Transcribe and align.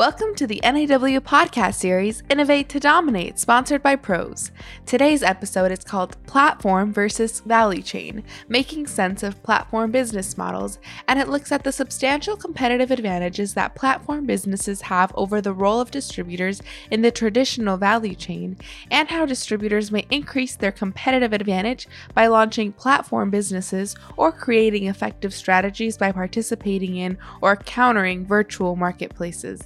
Welcome 0.00 0.34
to 0.36 0.46
the 0.46 0.62
NAW 0.64 1.20
podcast 1.20 1.74
series 1.74 2.22
Innovate 2.30 2.70
to 2.70 2.80
Dominate, 2.80 3.38
sponsored 3.38 3.82
by 3.82 3.96
Pros. 3.96 4.50
Today's 4.86 5.22
episode 5.22 5.70
is 5.70 5.84
called 5.84 6.16
Platform 6.26 6.90
versus 6.90 7.40
Value 7.40 7.82
Chain 7.82 8.24
Making 8.48 8.86
Sense 8.86 9.22
of 9.22 9.42
Platform 9.42 9.90
Business 9.90 10.38
Models, 10.38 10.78
and 11.06 11.18
it 11.18 11.28
looks 11.28 11.52
at 11.52 11.64
the 11.64 11.70
substantial 11.70 12.34
competitive 12.34 12.90
advantages 12.90 13.52
that 13.52 13.74
platform 13.74 14.24
businesses 14.24 14.80
have 14.80 15.12
over 15.16 15.42
the 15.42 15.52
role 15.52 15.82
of 15.82 15.90
distributors 15.90 16.62
in 16.90 17.02
the 17.02 17.10
traditional 17.10 17.76
value 17.76 18.14
chain, 18.14 18.56
and 18.90 19.10
how 19.10 19.26
distributors 19.26 19.92
may 19.92 20.06
increase 20.10 20.56
their 20.56 20.72
competitive 20.72 21.34
advantage 21.34 21.86
by 22.14 22.26
launching 22.26 22.72
platform 22.72 23.28
businesses 23.28 23.94
or 24.16 24.32
creating 24.32 24.86
effective 24.86 25.34
strategies 25.34 25.98
by 25.98 26.10
participating 26.10 26.96
in 26.96 27.18
or 27.42 27.54
countering 27.54 28.24
virtual 28.24 28.76
marketplaces. 28.76 29.60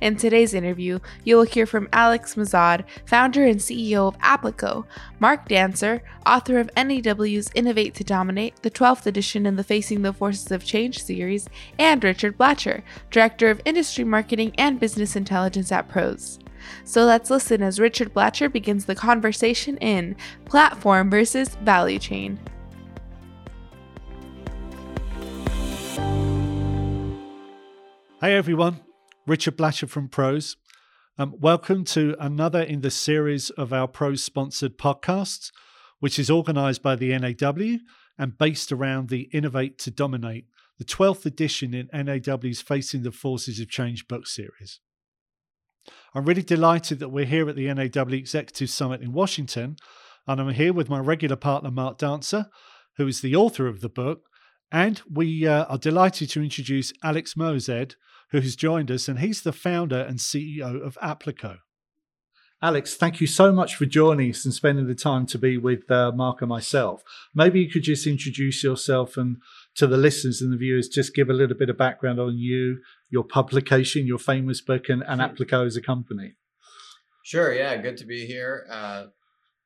In 0.00 0.16
today's 0.16 0.54
interview, 0.54 0.98
you 1.24 1.36
will 1.36 1.44
hear 1.44 1.66
from 1.66 1.88
Alex 1.92 2.34
Moazed, 2.34 2.84
founder 3.06 3.44
and 3.44 3.58
CEO 3.58 4.08
of 4.08 4.18
Applico, 4.18 4.84
Mark 5.18 5.48
Dancer, 5.48 6.02
author 6.26 6.58
of 6.58 6.70
NAW's 6.76 7.50
Innovate 7.54 7.94
to 7.94 8.04
Dominate, 8.04 8.62
the 8.62 8.70
12th 8.70 9.06
edition 9.06 9.46
in 9.46 9.56
the 9.56 9.64
Facing 9.64 10.02
the 10.02 10.12
Forces 10.12 10.50
of 10.50 10.64
Change 10.64 11.02
series, 11.02 11.48
and 11.78 12.02
Richard 12.02 12.36
Blatcher, 12.36 12.82
director 13.10 13.50
of 13.50 13.60
industry 13.64 14.04
marketing 14.04 14.54
and 14.58 14.80
business 14.80 15.16
intelligence 15.16 15.72
at 15.72 15.88
Pros. 15.88 16.38
So 16.84 17.04
let's 17.04 17.30
listen 17.30 17.62
as 17.62 17.78
Richard 17.78 18.12
Blatcher 18.12 18.52
begins 18.52 18.84
the 18.84 18.94
conversation 18.94 19.76
in 19.78 20.16
Platform 20.44 21.10
versus 21.10 21.56
Value 21.56 21.98
Chain. 21.98 22.38
Hey 28.20 28.34
everyone, 28.34 28.80
Richard 29.26 29.56
Blatcher 29.56 29.88
from 29.88 30.08
Pros. 30.08 30.56
Um, 31.18 31.34
welcome 31.40 31.84
to 31.86 32.14
another 32.20 32.62
in 32.62 32.82
the 32.82 32.92
series 32.92 33.50
of 33.50 33.72
our 33.72 33.88
Pros 33.88 34.22
sponsored 34.22 34.78
podcasts, 34.78 35.50
which 35.98 36.16
is 36.16 36.30
organized 36.30 36.80
by 36.80 36.94
the 36.94 37.08
NAW 37.18 37.78
and 38.16 38.38
based 38.38 38.70
around 38.70 39.08
the 39.08 39.28
Innovate 39.32 39.78
to 39.78 39.90
Dominate, 39.90 40.46
the 40.78 40.84
12th 40.84 41.26
edition 41.26 41.74
in 41.74 41.88
NAW's 41.92 42.60
Facing 42.60 43.02
the 43.02 43.10
Forces 43.10 43.58
of 43.58 43.68
Change 43.68 44.06
book 44.06 44.28
series. 44.28 44.78
I'm 46.14 46.24
really 46.24 46.42
delighted 46.42 47.00
that 47.00 47.08
we're 47.08 47.24
here 47.24 47.48
at 47.48 47.56
the 47.56 47.66
NAW 47.74 48.14
Executive 48.14 48.70
Summit 48.70 49.02
in 49.02 49.12
Washington, 49.12 49.74
and 50.28 50.40
I'm 50.40 50.50
here 50.50 50.72
with 50.72 50.88
my 50.88 51.00
regular 51.00 51.36
partner, 51.36 51.72
Mark 51.72 51.98
Dancer, 51.98 52.46
who 52.96 53.08
is 53.08 53.22
the 53.22 53.34
author 53.34 53.66
of 53.66 53.80
the 53.80 53.88
book. 53.88 54.20
And 54.70 55.02
we 55.12 55.48
uh, 55.48 55.64
are 55.64 55.78
delighted 55.78 56.30
to 56.30 56.42
introduce 56.44 56.92
Alex 57.02 57.34
Moazed, 57.34 57.96
who 58.30 58.40
has 58.40 58.56
joined 58.56 58.90
us, 58.90 59.08
and 59.08 59.18
he's 59.18 59.42
the 59.42 59.52
founder 59.52 60.00
and 60.00 60.18
CEO 60.18 60.84
of 60.84 60.98
Applico. 61.02 61.58
Alex, 62.62 62.94
thank 62.94 63.20
you 63.20 63.26
so 63.26 63.52
much 63.52 63.74
for 63.74 63.84
joining 63.84 64.30
us 64.30 64.44
and 64.46 64.54
spending 64.54 64.86
the 64.86 64.94
time 64.94 65.26
to 65.26 65.38
be 65.38 65.58
with 65.58 65.90
uh, 65.90 66.10
Mark 66.12 66.40
and 66.40 66.48
myself. 66.48 67.02
Maybe 67.34 67.60
you 67.60 67.70
could 67.70 67.82
just 67.82 68.06
introduce 68.06 68.64
yourself 68.64 69.18
and 69.18 69.36
to 69.74 69.86
the 69.86 69.98
listeners 69.98 70.40
and 70.40 70.52
the 70.52 70.56
viewers, 70.56 70.88
just 70.88 71.14
give 71.14 71.28
a 71.28 71.34
little 71.34 71.56
bit 71.56 71.68
of 71.68 71.76
background 71.76 72.18
on 72.18 72.38
you, 72.38 72.78
your 73.10 73.24
publication, 73.24 74.06
your 74.06 74.18
famous 74.18 74.62
book, 74.62 74.88
and, 74.88 75.02
and 75.06 75.20
Applico 75.20 75.66
as 75.66 75.76
a 75.76 75.82
company. 75.82 76.34
Sure, 77.22 77.52
yeah, 77.52 77.76
good 77.76 77.98
to 77.98 78.06
be 78.06 78.24
here. 78.26 78.66
Uh, 78.70 79.04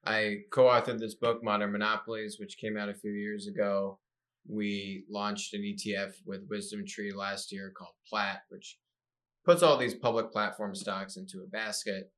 I 0.05 0.39
co 0.51 0.65
authored 0.65 0.99
this 0.99 1.15
book, 1.15 1.45
Modern 1.45 1.71
Monopolies, 1.71 2.39
which 2.41 2.59
came 2.59 2.77
out 2.77 2.89
a 2.89 2.95
few 2.95 3.13
years 3.13 3.47
ago 3.47 4.01
we 4.49 5.05
launched 5.11 5.55
an 5.55 5.63
ETF 5.63 6.13
with 6.27 6.47
Wisdom 6.49 6.85
Tree 6.87 7.13
last 7.13 7.53
year 7.53 7.73
called 7.77 7.95
Plat, 8.09 8.43
which 8.49 8.79
puts 9.45 9.63
all 9.63 9.77
these 9.77 9.95
public 9.95 10.33
platform 10.33 10.75
stocks 10.75 11.17
into 11.17 11.43
a 11.43 11.49
basket. 11.49 12.11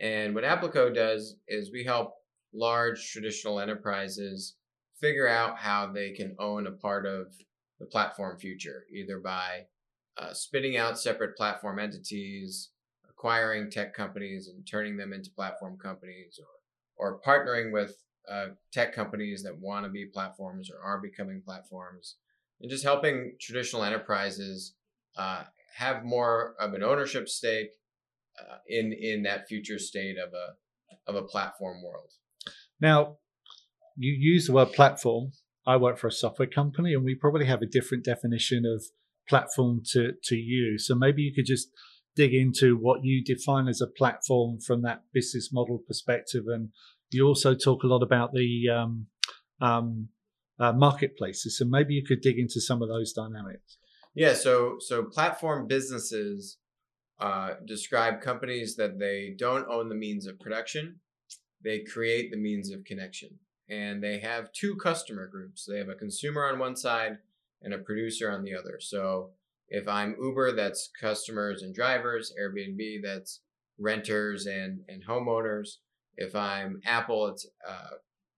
And 0.00 0.34
what 0.34 0.44
Applico 0.44 0.94
does 0.94 1.36
is 1.48 1.72
we 1.72 1.84
help 1.84 2.14
large 2.52 3.10
traditional 3.10 3.60
enterprises 3.60 4.56
figure 5.00 5.28
out 5.28 5.58
how 5.58 5.90
they 5.92 6.12
can 6.12 6.36
own 6.38 6.66
a 6.66 6.72
part 6.72 7.06
of 7.06 7.34
the 7.80 7.86
platform 7.86 8.38
future, 8.38 8.84
either 8.94 9.18
by 9.18 9.62
uh, 10.16 10.32
spinning 10.32 10.76
out 10.76 10.98
separate 10.98 11.36
platform 11.36 11.78
entities, 11.78 12.70
acquiring 13.08 13.70
tech 13.70 13.94
companies 13.94 14.48
and 14.48 14.66
turning 14.66 14.96
them 14.96 15.12
into 15.12 15.30
platform 15.30 15.76
companies, 15.76 16.38
or, 16.98 17.14
or 17.14 17.20
partnering 17.20 17.72
with 17.72 17.96
uh, 18.30 18.46
tech 18.72 18.94
companies 18.94 19.42
that 19.42 19.58
want 19.58 19.84
to 19.84 19.90
be 19.90 20.06
platforms 20.06 20.70
or 20.70 20.82
are 20.82 21.00
becoming 21.00 21.42
platforms, 21.44 22.16
and 22.60 22.70
just 22.70 22.84
helping 22.84 23.36
traditional 23.40 23.84
enterprises 23.84 24.74
uh, 25.16 25.44
have 25.76 26.04
more 26.04 26.54
of 26.60 26.74
an 26.74 26.82
ownership 26.82 27.28
stake 27.28 27.70
uh, 28.38 28.56
in 28.68 28.92
in 28.92 29.22
that 29.22 29.48
future 29.48 29.78
state 29.78 30.16
of 30.18 30.32
a 30.32 31.10
of 31.10 31.16
a 31.16 31.26
platform 31.26 31.82
world. 31.82 32.10
Now, 32.80 33.16
you 33.96 34.12
use 34.12 34.46
the 34.46 34.52
word 34.52 34.72
platform. 34.72 35.32
I 35.66 35.76
work 35.76 35.98
for 35.98 36.08
a 36.08 36.12
software 36.12 36.48
company, 36.48 36.92
and 36.94 37.04
we 37.04 37.14
probably 37.14 37.46
have 37.46 37.62
a 37.62 37.66
different 37.66 38.04
definition 38.04 38.64
of 38.66 38.84
platform 39.28 39.82
to 39.92 40.12
to 40.24 40.36
you. 40.36 40.78
So 40.78 40.94
maybe 40.94 41.22
you 41.22 41.34
could 41.34 41.46
just 41.46 41.68
dig 42.14 42.34
into 42.34 42.76
what 42.76 43.04
you 43.04 43.22
define 43.24 43.68
as 43.68 43.80
a 43.80 43.86
platform 43.86 44.58
from 44.60 44.82
that 44.82 45.02
business 45.12 45.50
model 45.52 45.78
perspective 45.86 46.44
and 46.46 46.70
you 47.12 47.26
also 47.26 47.54
talk 47.54 47.82
a 47.82 47.86
lot 47.86 48.02
about 48.02 48.32
the 48.32 48.68
um, 48.68 49.06
um, 49.60 50.08
uh, 50.58 50.72
marketplaces, 50.72 51.58
so 51.58 51.64
maybe 51.64 51.94
you 51.94 52.04
could 52.04 52.20
dig 52.20 52.38
into 52.38 52.60
some 52.60 52.82
of 52.82 52.88
those 52.88 53.12
dynamics. 53.12 53.78
Yeah, 54.14 54.34
so 54.34 54.76
so 54.78 55.04
platform 55.04 55.66
businesses 55.66 56.58
uh, 57.18 57.54
describe 57.66 58.20
companies 58.20 58.76
that 58.76 58.98
they 58.98 59.34
don't 59.38 59.66
own 59.68 59.88
the 59.88 59.94
means 59.94 60.26
of 60.26 60.40
production, 60.40 60.96
they 61.62 61.80
create 61.80 62.30
the 62.30 62.36
means 62.36 62.70
of 62.70 62.84
connection, 62.84 63.30
and 63.68 64.02
they 64.02 64.18
have 64.18 64.52
two 64.52 64.76
customer 64.76 65.26
groups. 65.26 65.66
They 65.68 65.78
have 65.78 65.88
a 65.88 65.94
consumer 65.94 66.44
on 66.46 66.58
one 66.58 66.76
side 66.76 67.18
and 67.62 67.72
a 67.72 67.78
producer 67.78 68.30
on 68.30 68.42
the 68.42 68.54
other. 68.54 68.78
So 68.80 69.30
if 69.68 69.88
I'm 69.88 70.16
Uber, 70.20 70.52
that's 70.52 70.90
customers 71.00 71.62
and 71.62 71.74
drivers. 71.74 72.34
Airbnb, 72.38 73.02
that's 73.02 73.40
renters 73.78 74.46
and 74.46 74.80
and 74.88 75.04
homeowners. 75.06 75.76
If 76.16 76.34
I'm 76.34 76.80
Apple, 76.84 77.28
it's 77.28 77.46
uh, 77.68 77.96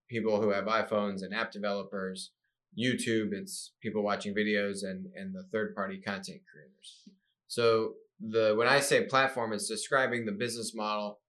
people 0.09 0.41
who 0.41 0.51
have 0.51 0.65
iPhones 0.65 1.23
and 1.23 1.35
app 1.35 1.53
developers. 1.53 2.31
YouTube, 2.77 3.33
it's 3.33 3.73
people 3.81 4.03
watching 4.03 4.35
videos 4.35 4.83
and 4.83 5.07
and 5.15 5.35
the 5.35 5.45
third 5.53 5.75
party 5.75 6.01
content 6.01 6.41
creators. 6.51 7.03
So 7.47 7.95
the 8.21 8.55
when 8.57 8.67
I 8.67 8.81
say 8.81 9.05
platform, 9.05 9.53
it's 9.53 9.69
describing 9.69 10.27
the 10.27 10.33
business 10.33 10.75
model, 10.75 11.21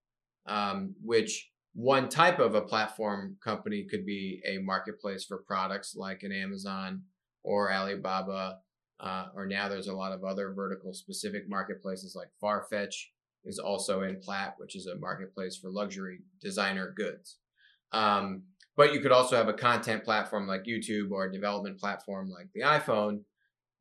um, 0.47 0.95
which 1.03 1.51
one 1.73 2.09
type 2.09 2.39
of 2.39 2.55
a 2.55 2.61
platform 2.61 3.37
company 3.43 3.85
could 3.89 4.05
be 4.05 4.41
a 4.47 4.57
marketplace 4.59 5.25
for 5.25 5.43
products 5.45 5.95
like 5.95 6.23
an 6.23 6.31
Amazon 6.31 7.03
or 7.43 7.71
Alibaba, 7.71 8.59
uh, 8.99 9.25
or 9.35 9.45
now 9.45 9.67
there's 9.67 9.87
a 9.87 9.95
lot 9.95 10.13
of 10.13 10.23
other 10.23 10.53
vertical 10.53 10.93
specific 10.93 11.43
marketplaces 11.47 12.15
like 12.15 12.29
Farfetch 12.41 12.95
is 13.45 13.59
also 13.59 14.01
in 14.01 14.19
Plat, 14.19 14.55
which 14.57 14.75
is 14.75 14.87
a 14.87 14.97
marketplace 14.97 15.57
for 15.57 15.69
luxury 15.69 16.19
designer 16.41 16.93
goods. 16.95 17.37
Um, 17.91 18.43
but 18.77 18.93
you 18.93 18.99
could 18.99 19.11
also 19.11 19.35
have 19.37 19.47
a 19.47 19.53
content 19.53 20.03
platform 20.03 20.47
like 20.47 20.65
YouTube 20.65 21.11
or 21.11 21.25
a 21.25 21.31
development 21.31 21.79
platform 21.79 22.29
like 22.29 22.47
the 22.53 22.61
iPhone. 22.61 23.21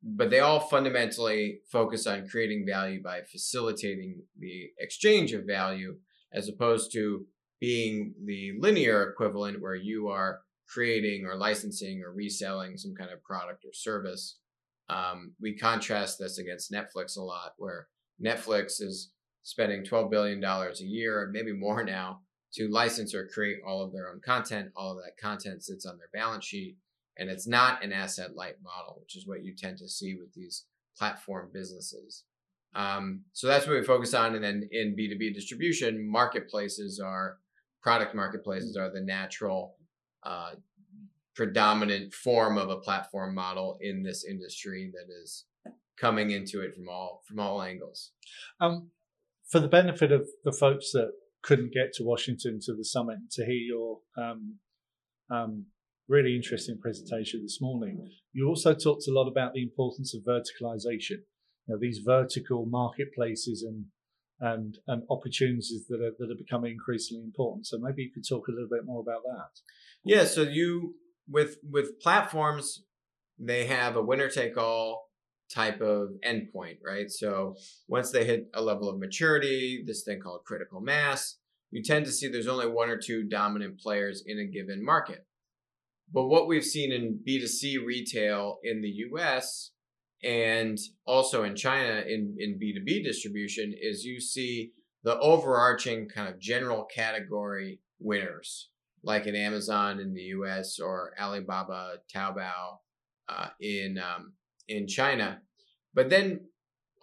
But 0.03 0.29
they 0.29 0.39
all 0.39 0.59
fundamentally 0.59 1.59
focus 1.71 2.05
on 2.05 2.27
creating 2.27 2.65
value 2.67 3.01
by 3.01 3.21
facilitating 3.31 4.21
the 4.37 4.69
exchange 4.79 5.33
of 5.33 5.45
value 5.45 5.97
as 6.31 6.47
opposed 6.47 6.91
to 6.93 7.25
being 7.59 8.13
the 8.23 8.51
linear 8.59 9.09
equivalent 9.09 9.61
where 9.61 9.75
you 9.75 10.09
are 10.09 10.41
creating 10.67 11.25
or 11.25 11.35
licensing 11.35 12.03
or 12.03 12.13
reselling 12.13 12.77
some 12.77 12.93
kind 12.93 13.11
of 13.11 13.23
product 13.23 13.63
or 13.65 13.73
service. 13.73 14.37
Um, 14.89 15.33
we 15.41 15.57
contrast 15.57 16.19
this 16.19 16.37
against 16.37 16.71
Netflix 16.71 17.17
a 17.17 17.21
lot, 17.21 17.53
where 17.57 17.87
Netflix 18.23 18.81
is 18.81 19.11
spending 19.45 19.83
$12 19.83 20.09
billion 20.09 20.43
a 20.43 20.73
year, 20.79 21.29
maybe 21.31 21.53
more 21.53 21.83
now, 21.83 22.21
to 22.51 22.67
license 22.67 23.13
or 23.13 23.27
create 23.27 23.59
all 23.65 23.83
of 23.83 23.93
their 23.93 24.09
own 24.09 24.19
content. 24.25 24.71
All 24.75 24.91
of 24.91 24.97
that 24.97 25.21
content 25.21 25.63
sits 25.63 25.85
on 25.85 25.99
their 25.99 26.09
balance 26.11 26.43
sheet. 26.43 26.77
And 27.17 27.29
it's 27.29 27.47
not 27.47 27.83
an 27.83 27.93
asset 27.93 28.35
light 28.35 28.55
model, 28.63 28.97
which 28.99 29.15
is 29.15 29.27
what 29.27 29.43
you 29.43 29.53
tend 29.55 29.77
to 29.77 29.87
see 29.87 30.15
with 30.15 30.33
these 30.33 30.65
platform 30.97 31.51
businesses. 31.53 32.23
Um, 32.73 33.21
so 33.33 33.45
that's 33.45 33.67
what 33.67 33.75
we 33.75 33.83
focus 33.83 34.15
on. 34.15 34.33
And 34.33 34.43
then 34.43 34.67
in 34.71 34.95
B2B 34.95 35.35
distribution, 35.35 36.09
marketplaces 36.09 36.99
are 36.99 37.37
product 37.83 38.15
marketplaces 38.15 38.75
are 38.75 38.91
the 38.91 39.01
natural, 39.01 39.75
uh, 40.23 40.55
predominant 41.35 42.13
form 42.15 42.57
of 42.57 42.69
a 42.69 42.77
platform 42.77 43.35
model 43.35 43.77
in 43.79 44.01
this 44.01 44.25
industry 44.25 44.91
that 44.91 45.13
is 45.21 45.45
coming 45.97 46.31
into 46.31 46.61
it 46.61 46.73
from 46.73 46.89
all 46.89 47.21
from 47.27 47.39
all 47.39 47.61
angles. 47.61 48.11
Um, 48.59 48.89
for 49.49 49.59
the 49.59 49.67
benefit 49.67 50.11
of 50.11 50.27
the 50.43 50.51
folks 50.51 50.91
that 50.91 51.11
couldn't 51.43 51.73
get 51.73 51.93
to 51.93 52.03
Washington 52.03 52.59
to 52.63 52.73
the 52.73 52.83
summit 52.83 53.17
to 53.31 53.45
hear 53.45 53.53
your 53.53 53.99
um, 54.17 54.55
um, 55.29 55.65
really 56.07 56.35
interesting 56.35 56.79
presentation 56.81 57.41
this 57.43 57.59
morning, 57.61 58.09
you 58.33 58.47
also 58.47 58.73
talked 58.73 59.07
a 59.07 59.13
lot 59.13 59.29
about 59.29 59.53
the 59.53 59.63
importance 59.63 60.15
of 60.15 60.23
verticalization. 60.23 61.23
You 61.67 61.73
know, 61.73 61.77
these 61.79 62.01
vertical 62.05 62.65
marketplaces 62.65 63.63
and 63.63 63.85
and 64.39 64.77
and 64.87 65.03
opportunities 65.09 65.85
that 65.87 66.01
are 66.01 66.11
that 66.19 66.31
are 66.31 66.37
becoming 66.37 66.73
increasingly 66.73 67.23
important. 67.23 67.67
So 67.67 67.77
maybe 67.79 68.03
you 68.03 68.11
could 68.13 68.27
talk 68.27 68.47
a 68.47 68.51
little 68.51 68.69
bit 68.69 68.85
more 68.85 69.01
about 69.01 69.21
that. 69.23 69.61
Yeah. 70.03 70.25
So 70.25 70.41
you 70.41 70.95
with 71.27 71.57
with 71.63 71.99
platforms, 72.01 72.83
they 73.39 73.65
have 73.65 73.95
a 73.95 74.01
winner 74.01 74.29
take 74.29 74.57
all 74.57 75.04
type 75.53 75.81
of 75.81 76.09
endpoint, 76.27 76.77
right? 76.85 77.09
So 77.09 77.55
once 77.87 78.11
they 78.11 78.25
hit 78.25 78.47
a 78.53 78.61
level 78.61 78.89
of 78.89 78.99
maturity, 78.99 79.83
this 79.85 80.03
thing 80.03 80.19
called 80.19 80.43
critical 80.45 80.81
mass, 80.81 81.37
you 81.71 81.83
tend 81.83 82.05
to 82.05 82.11
see 82.11 82.27
there's 82.27 82.47
only 82.47 82.67
one 82.67 82.89
or 82.89 82.97
two 82.97 83.23
dominant 83.23 83.79
players 83.79 84.23
in 84.25 84.39
a 84.39 84.45
given 84.45 84.83
market. 84.83 85.25
But 86.11 86.27
what 86.27 86.47
we've 86.47 86.63
seen 86.63 86.91
in 86.91 87.19
B2C 87.27 87.83
retail 87.85 88.59
in 88.63 88.81
the 88.81 88.93
US 89.11 89.71
and 90.23 90.77
also 91.05 91.43
in 91.43 91.55
China 91.55 92.03
in, 92.07 92.35
in 92.39 92.59
B2B 92.59 93.03
distribution 93.03 93.73
is 93.79 94.05
you 94.05 94.19
see 94.19 94.71
the 95.03 95.19
overarching 95.19 96.07
kind 96.09 96.27
of 96.27 96.39
general 96.39 96.85
category 96.85 97.79
winners, 97.99 98.69
like 99.03 99.27
in 99.27 99.35
Amazon 99.35 99.99
in 99.99 100.13
the 100.13 100.21
US 100.21 100.79
or 100.79 101.13
Alibaba, 101.19 101.97
Taobao 102.13 102.79
uh, 103.29 103.49
in, 103.59 103.99
um, 103.99 104.33
in 104.67 104.87
China. 104.87 105.41
But 105.93 106.09
then 106.09 106.41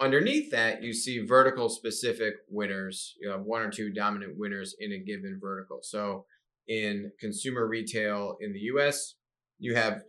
underneath 0.00 0.50
that, 0.50 0.82
you 0.82 0.93
see 0.93 1.25
vertical 1.25 1.69
specific 1.69 2.35
winners. 2.49 3.14
You 3.20 3.31
have 3.31 3.43
one 3.43 3.62
or 3.62 3.70
two 3.70 3.91
dominant 3.93 4.37
winners 4.37 4.75
in 4.79 4.93
a 4.93 4.99
given 4.99 5.38
vertical. 5.41 5.81
So 5.82 6.26
in 6.69 7.12
consumer 7.20 7.67
retail 7.67 8.37
in 8.41 8.53
the 8.53 8.61
US, 8.75 9.14
you 9.59 9.75
have 9.75 10.03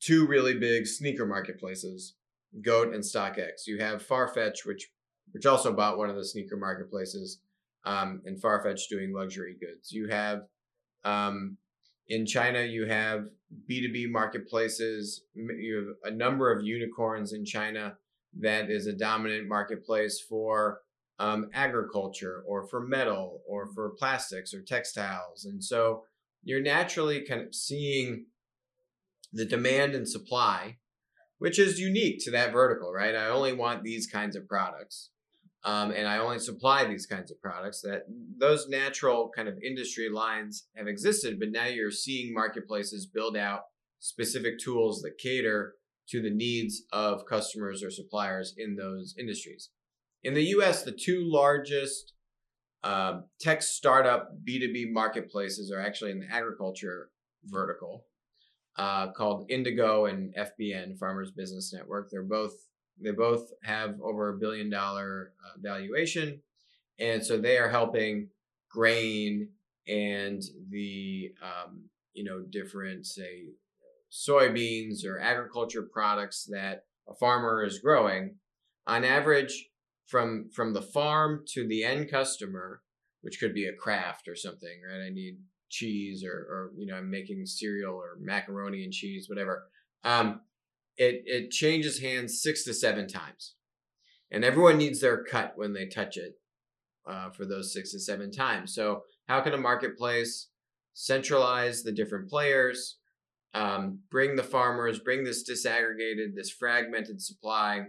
two 0.00 0.26
really 0.26 0.58
big 0.58 0.86
sneaker 0.86 1.26
marketplaces, 1.26 2.14
Goat 2.60 2.92
and 2.92 3.02
StockX. 3.02 3.66
You 3.66 3.78
have 3.78 4.06
Farfetch, 4.06 4.66
which 4.66 4.90
which 5.30 5.46
also 5.46 5.72
bought 5.72 5.96
one 5.96 6.10
of 6.10 6.16
the 6.16 6.24
sneaker 6.24 6.56
marketplaces, 6.56 7.40
um, 7.86 8.20
and 8.26 8.40
Farfetch 8.42 8.80
doing 8.90 9.14
luxury 9.14 9.56
goods. 9.58 9.90
You 9.90 10.08
have 10.08 10.42
um, 11.04 11.56
in 12.08 12.26
China, 12.26 12.62
you 12.62 12.86
have 12.86 13.26
B2B 13.68 14.10
marketplaces. 14.10 15.22
You 15.34 15.94
have 16.04 16.12
a 16.12 16.16
number 16.16 16.52
of 16.52 16.64
unicorns 16.64 17.32
in 17.32 17.44
China 17.44 17.96
that 18.40 18.70
is 18.70 18.86
a 18.86 18.92
dominant 18.92 19.48
marketplace 19.48 20.20
for 20.20 20.80
um, 21.18 21.50
agriculture 21.52 22.42
or 22.46 22.66
for 22.66 22.80
metal 22.80 23.42
or 23.46 23.68
for 23.74 23.90
plastics 23.90 24.54
or 24.54 24.62
textiles. 24.62 25.44
And 25.44 25.62
so 25.62 26.04
you're 26.42 26.62
naturally 26.62 27.24
kind 27.24 27.42
of 27.42 27.54
seeing 27.54 28.26
the 29.32 29.44
demand 29.44 29.94
and 29.94 30.08
supply, 30.08 30.78
which 31.38 31.58
is 31.58 31.78
unique 31.78 32.24
to 32.24 32.30
that 32.32 32.52
vertical, 32.52 32.92
right? 32.92 33.14
I 33.14 33.28
only 33.28 33.52
want 33.52 33.82
these 33.82 34.06
kinds 34.06 34.36
of 34.36 34.48
products. 34.48 35.10
Um, 35.64 35.92
and 35.92 36.08
I 36.08 36.18
only 36.18 36.40
supply 36.40 36.84
these 36.84 37.06
kinds 37.06 37.30
of 37.30 37.40
products 37.40 37.82
that 37.82 38.02
those 38.38 38.68
natural 38.68 39.30
kind 39.34 39.48
of 39.48 39.58
industry 39.64 40.08
lines 40.08 40.66
have 40.76 40.88
existed, 40.88 41.38
but 41.38 41.50
now 41.52 41.66
you're 41.66 41.92
seeing 41.92 42.34
marketplaces 42.34 43.06
build 43.06 43.36
out 43.36 43.60
specific 44.00 44.58
tools 44.58 45.02
that 45.02 45.18
cater 45.18 45.74
to 46.08 46.20
the 46.20 46.30
needs 46.30 46.82
of 46.92 47.24
customers 47.26 47.82
or 47.82 47.90
suppliers 47.90 48.54
in 48.56 48.74
those 48.74 49.14
industries. 49.18 49.70
In 50.24 50.34
the 50.34 50.46
US, 50.56 50.82
the 50.82 50.92
two 50.92 51.22
largest 51.24 52.12
uh, 52.82 53.20
tech 53.40 53.62
startup 53.62 54.30
B2B 54.48 54.92
marketplaces 54.92 55.70
are 55.72 55.80
actually 55.80 56.10
in 56.10 56.18
the 56.18 56.34
agriculture 56.34 57.10
vertical 57.44 58.04
uh, 58.76 59.12
called 59.12 59.46
Indigo 59.48 60.06
and 60.06 60.34
FBN, 60.34 60.98
Farmers 60.98 61.30
Business 61.30 61.72
Network. 61.72 62.08
They're 62.10 62.22
both 62.24 62.54
they 63.02 63.10
both 63.10 63.50
have 63.62 64.00
over 64.02 64.30
a 64.30 64.38
billion 64.38 64.70
dollar 64.70 65.32
uh, 65.44 65.58
valuation, 65.60 66.40
and 66.98 67.24
so 67.24 67.38
they 67.38 67.58
are 67.58 67.68
helping 67.68 68.28
grain 68.70 69.48
and 69.86 70.42
the 70.70 71.32
um, 71.42 71.84
you 72.14 72.24
know 72.24 72.42
different 72.50 73.06
say 73.06 73.44
soybeans 74.10 75.06
or 75.06 75.18
agriculture 75.18 75.88
products 75.90 76.48
that 76.50 76.84
a 77.08 77.14
farmer 77.14 77.64
is 77.64 77.78
growing. 77.78 78.36
On 78.86 79.04
average, 79.04 79.70
from 80.06 80.50
from 80.54 80.72
the 80.72 80.82
farm 80.82 81.44
to 81.48 81.66
the 81.66 81.84
end 81.84 82.10
customer, 82.10 82.82
which 83.22 83.40
could 83.40 83.54
be 83.54 83.66
a 83.66 83.74
Kraft 83.74 84.28
or 84.28 84.36
something, 84.36 84.80
right? 84.88 85.06
I 85.06 85.10
need 85.10 85.38
cheese 85.70 86.24
or, 86.24 86.30
or 86.32 86.72
you 86.76 86.86
know 86.86 86.96
I'm 86.96 87.10
making 87.10 87.46
cereal 87.46 87.94
or 87.94 88.18
macaroni 88.20 88.84
and 88.84 88.92
cheese, 88.92 89.28
whatever. 89.28 89.68
Um, 90.04 90.40
it 90.96 91.22
it 91.26 91.50
changes 91.50 92.00
hands 92.00 92.42
six 92.42 92.64
to 92.64 92.74
seven 92.74 93.08
times, 93.08 93.54
and 94.30 94.44
everyone 94.44 94.78
needs 94.78 95.00
their 95.00 95.24
cut 95.24 95.52
when 95.56 95.72
they 95.72 95.86
touch 95.86 96.16
it 96.16 96.34
uh, 97.06 97.30
for 97.30 97.44
those 97.44 97.72
six 97.72 97.92
to 97.92 98.00
seven 98.00 98.30
times. 98.30 98.74
So 98.74 99.02
how 99.28 99.40
can 99.40 99.54
a 99.54 99.58
marketplace 99.58 100.48
centralize 100.94 101.82
the 101.82 101.92
different 101.92 102.28
players, 102.28 102.98
um, 103.54 104.00
bring 104.10 104.36
the 104.36 104.42
farmers, 104.42 104.98
bring 104.98 105.24
this 105.24 105.48
disaggregated, 105.48 106.34
this 106.34 106.50
fragmented 106.50 107.20
supply, 107.22 107.84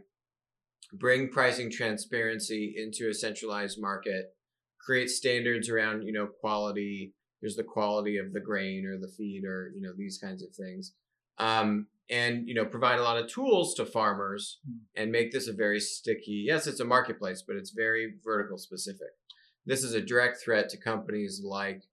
bring 0.94 1.30
pricing 1.30 1.70
transparency 1.70 2.76
into 2.78 3.10
a 3.10 3.14
centralized 3.14 3.82
market, 3.82 4.34
create 4.84 5.10
standards 5.10 5.70
around 5.70 6.04
you 6.04 6.14
know 6.14 6.28
quality 6.28 7.14
here's 7.42 7.56
the 7.56 7.64
quality 7.64 8.18
of 8.18 8.34
the 8.34 8.40
grain 8.40 8.86
or 8.86 8.98
the 8.98 9.12
feed 9.18 9.44
or 9.46 9.72
you 9.76 9.82
know 9.82 9.94
these 9.98 10.18
kinds 10.18 10.44
of 10.44 10.50
things 10.54 10.94
um, 11.40 11.88
and 12.10 12.48
you 12.48 12.54
know 12.54 12.66
provide 12.66 13.00
a 13.00 13.04
lot 13.04 13.18
of 13.18 13.28
tools 13.28 13.74
to 13.74 13.86
farmers 13.86 14.60
hmm. 14.66 14.78
and 14.96 15.12
make 15.12 15.32
this 15.32 15.48
a 15.48 15.54
very 15.54 15.80
sticky 15.80 16.44
yes 16.48 16.68
it's 16.68 16.80
a 16.80 16.86
marketplace 16.86 17.44
but 17.46 17.56
it's 17.56 17.72
very 17.72 18.14
vertical 18.24 18.58
specific 18.58 19.10
this 19.66 19.84
is 19.84 19.94
a 19.94 20.02
direct 20.02 20.38
threat 20.44 20.70
to 20.70 20.78
companies 20.78 21.42
like 21.44 21.84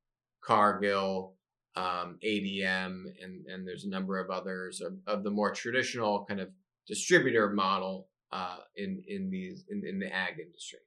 cargill 0.42 1.34
um, 1.76 2.18
adm 2.24 3.04
and, 3.22 3.46
and 3.46 3.66
there's 3.66 3.84
a 3.84 3.88
number 3.90 4.18
of 4.18 4.30
others 4.30 4.80
of, 4.80 4.94
of 5.06 5.22
the 5.22 5.30
more 5.30 5.52
traditional 5.52 6.24
kind 6.28 6.40
of 6.40 6.48
distributor 6.86 7.50
model 7.50 8.08
uh, 8.32 8.58
in 8.76 9.02
in 9.06 9.30
these 9.30 9.64
in, 9.68 9.82
in 9.86 9.98
the 9.98 10.12
ag 10.12 10.34
industry 10.40 10.80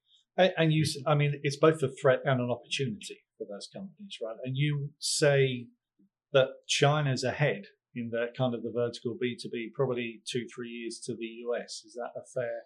and 0.58 0.74
you 0.74 0.84
i 1.08 1.16
mean 1.16 1.40
it's 1.44 1.58
both 1.58 1.82
a 1.84 1.90
threat 2.02 2.20
and 2.26 2.42
an 2.42 2.50
opportunity 2.50 3.24
for 3.44 3.54
those 3.54 3.68
companies, 3.74 4.18
right? 4.22 4.36
And 4.44 4.58
you 4.58 4.90
say 5.00 5.68
that 6.32 6.48
China's 6.68 7.24
ahead 7.24 7.64
in 7.96 8.10
that 8.12 8.36
kind 8.38 8.56
of 8.56 8.64
the 8.64 8.72
vertical 8.72 9.16
B2B, 9.22 9.74
probably 9.74 10.22
two, 10.26 10.46
three 10.54 10.70
years 10.70 11.00
to 11.06 11.16
the 11.16 11.26
US. 11.48 11.84
Is 11.86 11.94
that 11.94 12.12
a 12.16 12.26
fair? 12.34 12.64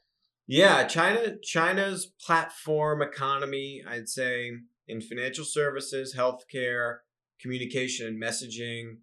Yeah, 0.48 0.86
China 0.86 1.36
China's 1.44 2.06
platform 2.06 3.02
economy, 3.02 3.84
I'd 3.88 4.08
say, 4.08 4.52
in 4.88 5.02
financial 5.02 5.44
services, 5.44 6.16
healthcare, 6.16 7.00
communication 7.42 8.08
and 8.08 8.22
messaging, 8.22 8.98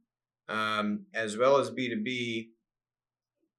um, 0.49 1.05
as 1.13 1.37
well 1.37 1.59
as 1.59 1.71
B2B, 1.71 2.49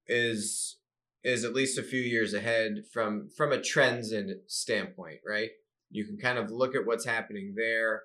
is 0.08 0.78
is 1.24 1.44
at 1.44 1.54
least 1.54 1.80
a 1.80 1.84
few 1.84 2.00
years 2.02 2.34
ahead 2.34 2.84
from 2.92 3.30
from 3.36 3.52
a 3.52 3.62
trends 3.62 4.12
and 4.12 4.32
standpoint, 4.48 5.20
right? 5.28 5.50
You 5.92 6.06
can 6.06 6.18
kind 6.18 6.38
of 6.38 6.52
look 6.52 6.76
at 6.76 6.86
what's 6.86 7.06
happening 7.06 7.54
there, 7.56 8.04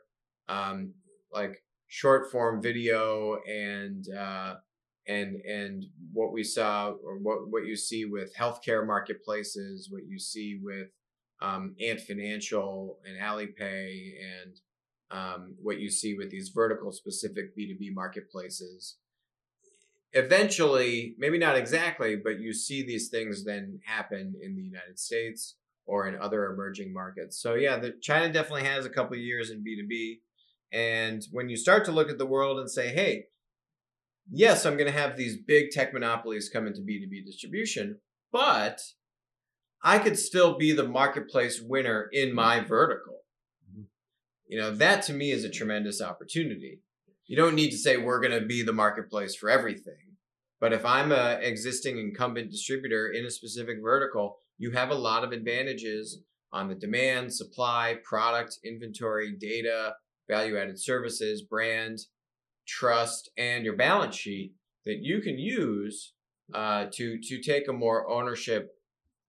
um, 0.48 0.92
like 1.32 1.62
short 1.90 2.30
form 2.30 2.62
video 2.62 3.36
and 3.48 4.06
uh, 4.16 4.54
and 5.08 5.36
and 5.44 5.84
what 6.12 6.32
we 6.32 6.44
saw 6.44 6.90
or 6.90 7.18
what 7.18 7.50
what 7.50 7.66
you 7.66 7.76
see 7.76 8.04
with 8.04 8.34
healthcare 8.34 8.86
marketplaces, 8.86 9.88
what 9.90 10.06
you 10.06 10.18
see 10.18 10.58
with 10.62 10.88
um, 11.42 11.74
Ant 11.84 12.00
Financial 12.00 12.98
and 13.04 13.20
Alipay, 13.20 14.12
and 14.22 14.60
um, 15.10 15.56
what 15.60 15.80
you 15.80 15.90
see 15.90 16.14
with 16.14 16.30
these 16.30 16.52
vertical 16.54 16.92
specific 16.92 17.56
B 17.56 17.66
two 17.66 17.76
B 17.76 17.90
marketplaces. 17.92 18.96
Eventually, 20.12 21.14
maybe 21.18 21.38
not 21.38 21.56
exactly, 21.56 22.16
but 22.16 22.40
you 22.40 22.52
see 22.52 22.84
these 22.84 23.08
things 23.08 23.44
then 23.44 23.80
happen 23.84 24.34
in 24.40 24.54
the 24.54 24.62
United 24.62 24.98
States 24.98 25.56
or 25.86 26.06
in 26.06 26.20
other 26.20 26.52
emerging 26.52 26.92
markets. 26.92 27.40
So 27.40 27.54
yeah, 27.54 27.78
the, 27.78 27.94
China 28.00 28.32
definitely 28.32 28.64
has 28.64 28.86
a 28.86 28.90
couple 28.90 29.16
years 29.16 29.50
in 29.50 29.58
B2B. 29.58 30.18
And 30.72 31.22
when 31.32 31.48
you 31.48 31.56
start 31.56 31.84
to 31.86 31.92
look 31.92 32.10
at 32.10 32.18
the 32.18 32.26
world 32.26 32.58
and 32.58 32.70
say, 32.70 32.88
hey, 32.88 33.24
yes, 34.30 34.64
I'm 34.64 34.76
going 34.76 34.90
to 34.90 34.98
have 34.98 35.16
these 35.16 35.36
big 35.36 35.70
tech 35.70 35.92
monopolies 35.92 36.48
come 36.48 36.66
into 36.66 36.80
B2B 36.80 37.24
distribution, 37.24 37.98
but 38.32 38.80
I 39.82 39.98
could 39.98 40.18
still 40.18 40.56
be 40.56 40.72
the 40.72 40.86
marketplace 40.86 41.60
winner 41.60 42.08
in 42.12 42.34
my 42.34 42.60
vertical. 42.60 43.20
Mm-hmm. 43.70 43.82
You 44.48 44.58
know, 44.60 44.70
that 44.76 45.02
to 45.04 45.12
me 45.12 45.30
is 45.30 45.44
a 45.44 45.50
tremendous 45.50 46.00
opportunity. 46.00 46.80
You 47.26 47.36
don't 47.36 47.54
need 47.54 47.70
to 47.70 47.78
say 47.78 47.96
we're 47.96 48.20
going 48.20 48.38
to 48.38 48.46
be 48.46 48.62
the 48.62 48.72
marketplace 48.72 49.34
for 49.34 49.48
everything. 49.48 50.16
But 50.60 50.72
if 50.72 50.84
I'm 50.84 51.10
a 51.10 51.38
existing 51.40 51.98
incumbent 51.98 52.50
distributor 52.50 53.08
in 53.08 53.24
a 53.24 53.30
specific 53.30 53.78
vertical, 53.82 54.36
you 54.58 54.72
have 54.72 54.90
a 54.90 54.94
lot 54.94 55.24
of 55.24 55.32
advantages 55.32 56.20
on 56.52 56.68
the 56.68 56.74
demand, 56.74 57.32
supply, 57.32 57.96
product, 58.04 58.58
inventory, 58.64 59.34
data, 59.40 59.94
value 60.30 60.58
added 60.58 60.80
services, 60.80 61.42
brand, 61.42 61.98
trust, 62.66 63.30
and 63.36 63.64
your 63.64 63.76
balance 63.76 64.16
sheet 64.16 64.54
that 64.86 64.98
you 65.00 65.20
can 65.20 65.38
use 65.38 66.14
uh, 66.54 66.86
to 66.92 67.18
to 67.22 67.42
take 67.42 67.68
a 67.68 67.72
more 67.72 68.08
ownership 68.10 68.70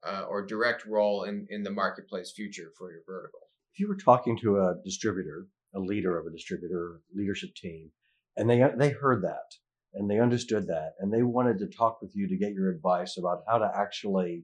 uh, 0.06 0.26
or 0.30 0.46
direct 0.46 0.86
role 0.86 1.24
in, 1.24 1.46
in 1.50 1.64
the 1.64 1.72
marketplace 1.72 2.32
future 2.36 2.72
for 2.78 2.92
your 2.92 3.02
vertical. 3.06 3.40
If 3.74 3.80
you 3.80 3.88
were 3.88 3.98
talking 3.98 4.38
to 4.40 4.58
a 4.58 4.76
distributor, 4.84 5.48
a 5.76 5.80
leader 5.80 6.20
of 6.20 6.26
a 6.26 6.32
distributor 6.32 7.02
leadership 7.14 7.56
team, 7.56 7.92
and 8.38 8.50
they 8.50 8.64
they 8.78 8.90
heard 8.92 9.24
that 9.24 9.58
and 9.94 10.10
they 10.10 10.20
understood 10.20 10.68
that 10.68 10.94
and 11.00 11.12
they 11.12 11.24
wanted 11.24 11.60
to 11.60 11.68
talk 11.68 12.02
with 12.02 12.12
you 12.16 12.28
to 12.28 12.38
get 12.38 12.54
your 12.54 12.70
advice 12.70 13.18
about 13.18 13.44
how 13.48 13.58
to 13.58 13.72
actually 13.76 14.44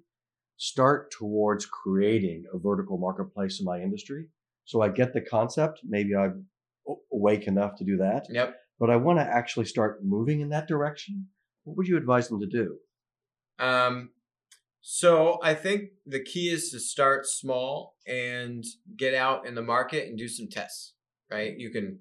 start 0.58 1.12
towards 1.12 1.66
creating 1.66 2.44
a 2.54 2.58
vertical 2.58 2.98
marketplace 2.98 3.60
in 3.60 3.66
my 3.66 3.80
industry. 3.80 4.28
So 4.68 4.82
I 4.82 4.90
get 4.90 5.14
the 5.14 5.22
concept. 5.22 5.80
Maybe 5.88 6.14
I'm 6.14 6.46
awake 7.12 7.48
enough 7.48 7.76
to 7.78 7.86
do 7.86 7.98
that. 7.98 8.28
Yep. 8.30 8.56
But 8.80 8.90
I 8.90 8.98
want 8.98 9.18
to 9.20 9.24
actually 9.24 9.66
start 9.66 10.04
moving 10.04 10.42
in 10.42 10.50
that 10.50 10.68
direction. 10.68 11.28
What 11.64 11.78
would 11.78 11.88
you 11.88 11.98
advise 11.98 12.28
them 12.28 12.42
to 12.42 12.46
do? 12.46 12.78
Um, 13.60 14.10
so 14.82 15.40
I 15.42 15.54
think 15.54 15.92
the 16.06 16.22
key 16.22 16.50
is 16.50 16.70
to 16.72 16.82
start 16.82 17.26
small 17.26 17.96
and 18.06 18.64
get 18.98 19.14
out 19.14 19.48
in 19.48 19.56
the 19.56 19.62
market 19.62 20.10
and 20.10 20.18
do 20.18 20.28
some 20.28 20.50
tests. 20.50 20.94
Right? 21.32 21.58
You 21.58 21.72
can 21.72 22.00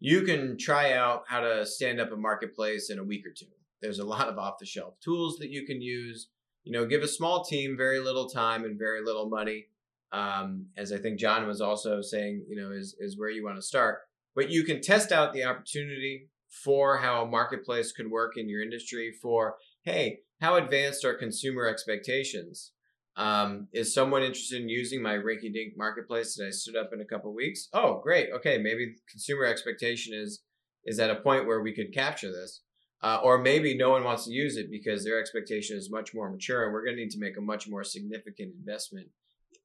you 0.00 0.22
can 0.22 0.58
try 0.58 0.94
out 0.94 1.22
how 1.28 1.40
to 1.40 1.64
stand 1.64 2.00
up 2.00 2.10
a 2.10 2.16
marketplace 2.16 2.90
in 2.90 2.98
a 2.98 3.04
week 3.04 3.24
or 3.26 3.30
two. 3.30 3.46
There's 3.80 4.00
a 4.00 4.04
lot 4.04 4.28
of 4.28 4.38
off 4.38 4.58
the 4.58 4.66
shelf 4.66 4.94
tools 5.00 5.38
that 5.38 5.50
you 5.50 5.64
can 5.64 5.80
use. 5.80 6.28
You 6.64 6.72
know, 6.72 6.84
give 6.84 7.02
a 7.02 7.08
small 7.08 7.44
team 7.44 7.76
very 7.76 8.00
little 8.00 8.28
time 8.28 8.64
and 8.64 8.76
very 8.76 9.04
little 9.04 9.28
money. 9.28 9.66
Um, 10.12 10.66
as 10.76 10.92
I 10.92 10.98
think 10.98 11.18
John 11.18 11.46
was 11.46 11.60
also 11.60 12.00
saying, 12.00 12.46
you 12.48 12.56
know, 12.56 12.72
is 12.72 12.96
is 12.98 13.18
where 13.18 13.30
you 13.30 13.44
want 13.44 13.56
to 13.56 13.62
start. 13.62 13.98
But 14.34 14.50
you 14.50 14.64
can 14.64 14.80
test 14.80 15.12
out 15.12 15.32
the 15.32 15.44
opportunity 15.44 16.28
for 16.48 16.98
how 16.98 17.22
a 17.22 17.28
marketplace 17.28 17.92
could 17.92 18.10
work 18.10 18.36
in 18.36 18.48
your 18.48 18.62
industry. 18.62 19.12
For 19.20 19.56
hey, 19.82 20.20
how 20.40 20.56
advanced 20.56 21.04
are 21.04 21.14
consumer 21.14 21.66
expectations? 21.66 22.72
Um, 23.16 23.66
is 23.72 23.92
someone 23.92 24.22
interested 24.22 24.62
in 24.62 24.68
using 24.68 25.02
my 25.02 25.14
rinky 25.14 25.52
dink 25.52 25.74
marketplace 25.76 26.36
that 26.36 26.46
I 26.46 26.50
stood 26.50 26.76
up 26.76 26.90
in 26.92 27.00
a 27.00 27.04
couple 27.04 27.34
weeks? 27.34 27.68
Oh, 27.72 28.00
great. 28.00 28.28
Okay, 28.32 28.58
maybe 28.58 28.94
consumer 29.10 29.44
expectation 29.44 30.14
is 30.14 30.42
is 30.84 31.00
at 31.00 31.10
a 31.10 31.16
point 31.16 31.46
where 31.46 31.60
we 31.60 31.74
could 31.74 31.92
capture 31.92 32.30
this. 32.30 32.62
Uh, 33.00 33.20
or 33.22 33.38
maybe 33.38 33.76
no 33.76 33.90
one 33.90 34.02
wants 34.02 34.24
to 34.24 34.32
use 34.32 34.56
it 34.56 34.70
because 34.70 35.04
their 35.04 35.20
expectation 35.20 35.76
is 35.76 35.90
much 35.90 36.14
more 36.14 36.30
mature 36.30 36.64
and 36.64 36.72
we're 36.72 36.84
going 36.84 36.96
to 36.96 37.02
need 37.02 37.10
to 37.10 37.20
make 37.20 37.36
a 37.36 37.40
much 37.40 37.68
more 37.68 37.84
significant 37.84 38.52
investment 38.58 39.06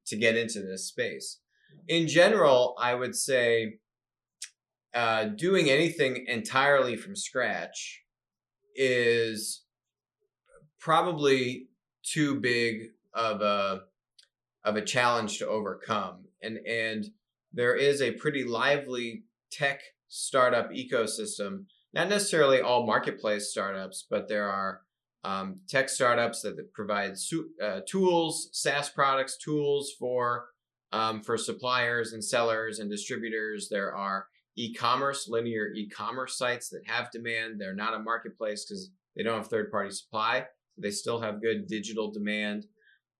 to 0.08 0.16
get 0.16 0.36
into 0.36 0.62
this 0.62 0.88
space. 0.88 1.40
In 1.88 2.08
general, 2.08 2.76
I 2.80 2.96
would 2.96 3.16
say 3.16 3.80
uh, 4.94 5.26
doing 5.26 5.70
anything 5.70 6.26
entirely 6.28 6.96
from 6.96 7.16
scratch 7.16 8.04
is 8.76 9.64
probably 10.80 11.68
too 12.04 12.40
big 12.40 12.90
of 13.14 13.42
a 13.42 13.82
of 14.64 14.76
a 14.76 14.82
challenge 14.82 15.40
to 15.40 15.48
overcome. 15.48 16.26
And 16.42 16.58
and 16.68 17.06
there 17.52 17.76
is 17.76 18.02
a 18.02 18.12
pretty 18.12 18.44
lively 18.44 19.24
tech 19.52 19.82
startup 20.10 20.72
ecosystem. 20.72 21.66
Not 21.94 22.10
necessarily 22.10 22.60
all 22.60 22.86
marketplace 22.86 23.50
startups, 23.50 24.06
but 24.10 24.28
there 24.28 24.50
are 24.50 24.82
um, 25.24 25.62
tech 25.70 25.90
startups 25.90 26.42
that, 26.42 26.74
provide 26.74 27.18
su- 27.18 27.50
uh, 27.62 27.82
tools, 27.88 28.50
SaaS 28.52 28.90
products, 28.90 29.38
tools 29.38 29.94
for 29.98 30.48
um, 30.92 31.24
for 31.24 31.38
suppliers 31.38 32.14
and 32.14 32.24
sellers 32.24 32.80
and 32.80 32.90
distributors. 32.90 33.68
There 33.70 33.96
are 33.96 34.28
e-commerce, 34.56 35.28
linear 35.28 35.72
e-commerce 35.74 36.38
sites 36.38 36.70
that 36.70 36.84
have 36.86 37.12
demand. 37.12 37.60
They're 37.60 37.74
not 37.74 37.96
a 37.96 38.00
marketplace 38.00 38.66
because 38.66 38.92
they 39.16 39.24
don't 39.24 39.38
have 39.38 39.48
third-party 39.48 39.92
supply. 39.92 40.46
They 40.78 40.92
still 40.92 41.22
have 41.22 41.42
good 41.42 41.68
digital 41.68 42.12
demand. 42.12 42.66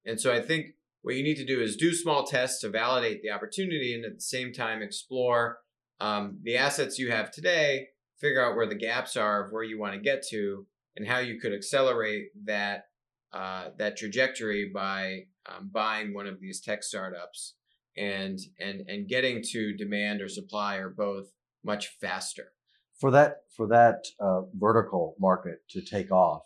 And 0.06 0.20
so 0.20 0.32
I 0.32 0.42
think 0.42 0.68
what 1.02 1.16
you 1.16 1.24
need 1.24 1.38
to 1.38 1.46
do 1.46 1.62
is 1.62 1.76
do 1.76 1.94
small 1.94 2.26
tests 2.26 2.62
to 2.62 2.70
validate 2.70 3.22
the 3.24 3.32
opportunity 3.32 3.96
and 3.96 4.06
at 4.06 4.16
the 4.16 4.22
same 4.22 4.54
time 4.54 4.82
explore 4.82 5.58
um, 6.00 6.40
the 6.44 6.58
assets 6.58 7.00
you 7.00 7.12
have 7.12 7.32
today, 7.32 7.88
figure 8.20 8.44
out 8.44 8.56
where 8.56 8.68
the 8.68 8.76
gaps 8.76 9.18
are 9.18 9.46
of 9.46 9.52
where 9.52 9.64
you 9.64 9.80
want 9.80 9.94
to 9.94 10.00
get 10.00 10.24
to 10.30 10.66
and 10.96 11.08
how 11.08 11.20
you 11.20 11.40
could 11.40 11.54
accelerate 11.54 12.28
that 12.46 12.86
uh, 13.34 13.70
that 13.78 13.98
trajectory 13.98 14.70
by 14.74 15.22
um, 15.48 15.70
buying 15.74 16.14
one 16.14 16.28
of 16.28 16.40
these 16.40 16.62
tech 16.62 16.84
startups 16.84 17.56
and 17.98 18.40
and 18.60 18.82
and 18.88 19.08
getting 19.08 19.42
to 19.44 19.76
demand 19.76 20.22
or 20.22 20.30
supply 20.30 20.78
or 20.78 20.90
both 20.90 21.28
much 21.64 21.96
faster 22.02 22.52
for 23.00 23.12
that 23.12 23.38
for 23.56 23.68
that 23.68 24.06
uh, 24.20 24.42
vertical 24.58 25.16
market 25.20 25.60
to 25.70 25.82
take 25.82 26.12
off 26.12 26.44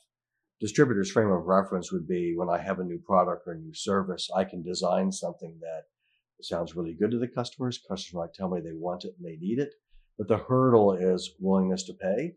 distributor's 0.59 1.11
frame 1.11 1.31
of 1.31 1.45
reference 1.45 1.91
would 1.91 2.07
be 2.07 2.33
when 2.35 2.49
I 2.49 2.59
have 2.59 2.79
a 2.79 2.83
new 2.83 2.99
product 2.99 3.47
or 3.47 3.53
a 3.53 3.59
new 3.59 3.73
service, 3.73 4.29
I 4.35 4.43
can 4.43 4.63
design 4.63 5.11
something 5.11 5.57
that 5.61 5.83
sounds 6.41 6.75
really 6.75 6.95
good 6.99 7.11
to 7.11 7.19
the 7.19 7.27
customers. 7.27 7.79
Customers 7.87 8.13
might 8.13 8.33
tell 8.33 8.49
me 8.49 8.61
they 8.61 8.73
want 8.73 9.05
it 9.05 9.13
and 9.17 9.25
they 9.25 9.37
need 9.37 9.59
it, 9.59 9.73
but 10.17 10.27
the 10.27 10.37
hurdle 10.37 10.93
is 10.93 11.33
willingness 11.39 11.83
to 11.83 11.93
pay. 11.93 12.33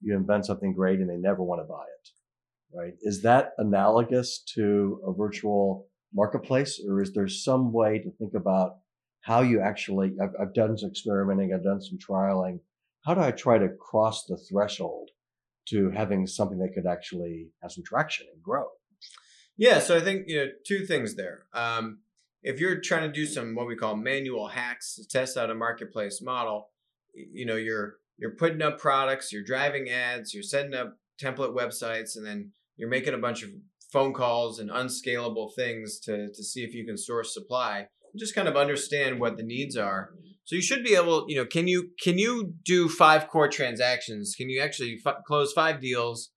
You 0.00 0.16
invent 0.16 0.46
something 0.46 0.74
great 0.74 1.00
and 1.00 1.08
they 1.08 1.16
never 1.16 1.42
want 1.42 1.60
to 1.60 1.64
buy 1.64 1.84
it, 1.84 2.76
right? 2.76 2.94
Is 3.02 3.22
that 3.22 3.52
analogous 3.58 4.42
to 4.54 5.00
a 5.06 5.12
virtual 5.12 5.88
marketplace 6.12 6.80
or 6.88 7.00
is 7.02 7.12
there 7.12 7.28
some 7.28 7.72
way 7.72 7.98
to 7.98 8.10
think 8.18 8.34
about 8.34 8.76
how 9.22 9.40
you 9.40 9.60
actually, 9.60 10.14
I've, 10.22 10.34
I've 10.40 10.54
done 10.54 10.76
some 10.76 10.90
experimenting, 10.90 11.54
I've 11.54 11.64
done 11.64 11.80
some 11.80 11.98
trialing. 11.98 12.60
How 13.04 13.14
do 13.14 13.20
I 13.20 13.30
try 13.30 13.58
to 13.58 13.68
cross 13.68 14.24
the 14.24 14.36
threshold 14.36 15.10
to 15.66 15.90
having 15.90 16.26
something 16.26 16.58
that 16.58 16.74
could 16.74 16.86
actually 16.86 17.48
have 17.62 17.72
some 17.72 17.84
traction 17.84 18.26
and 18.32 18.42
grow. 18.42 18.66
Yeah, 19.56 19.78
so 19.78 19.96
I 19.96 20.00
think 20.00 20.24
you 20.26 20.36
know 20.36 20.50
two 20.66 20.84
things 20.84 21.14
there. 21.14 21.46
Um, 21.52 22.00
if 22.42 22.60
you're 22.60 22.80
trying 22.80 23.08
to 23.08 23.12
do 23.12 23.24
some 23.24 23.54
what 23.54 23.66
we 23.66 23.76
call 23.76 23.96
manual 23.96 24.48
hacks 24.48 24.96
to 24.96 25.06
test 25.06 25.36
out 25.36 25.50
a 25.50 25.54
marketplace 25.54 26.20
model, 26.20 26.70
you 27.14 27.46
know 27.46 27.56
you're 27.56 27.96
you're 28.16 28.36
putting 28.36 28.62
up 28.62 28.78
products, 28.78 29.32
you're 29.32 29.44
driving 29.44 29.88
ads, 29.88 30.34
you're 30.34 30.42
setting 30.42 30.74
up 30.74 30.96
template 31.22 31.54
websites, 31.54 32.16
and 32.16 32.26
then 32.26 32.52
you're 32.76 32.88
making 32.88 33.14
a 33.14 33.18
bunch 33.18 33.42
of 33.42 33.50
phone 33.92 34.12
calls 34.12 34.58
and 34.58 34.70
unscalable 34.70 35.52
things 35.54 36.00
to 36.00 36.28
to 36.32 36.42
see 36.42 36.62
if 36.64 36.74
you 36.74 36.84
can 36.84 36.96
source 36.96 37.32
supply. 37.32 37.86
Just 38.16 38.34
kind 38.34 38.46
of 38.46 38.56
understand 38.56 39.18
what 39.18 39.36
the 39.36 39.42
needs 39.42 39.76
are 39.76 40.10
so 40.44 40.56
you 40.56 40.62
should 40.62 40.84
be 40.84 40.94
able, 40.94 41.24
you 41.26 41.36
know, 41.36 41.46
can 41.46 41.66
you 41.66 41.90
can 42.00 42.18
you 42.18 42.54
do 42.64 42.88
five 42.88 43.28
core 43.28 43.48
transactions? 43.48 44.34
Can 44.36 44.50
you 44.50 44.60
actually 44.60 45.00
f- 45.04 45.24
close 45.26 45.52
five 45.52 45.80
deals 45.80 46.30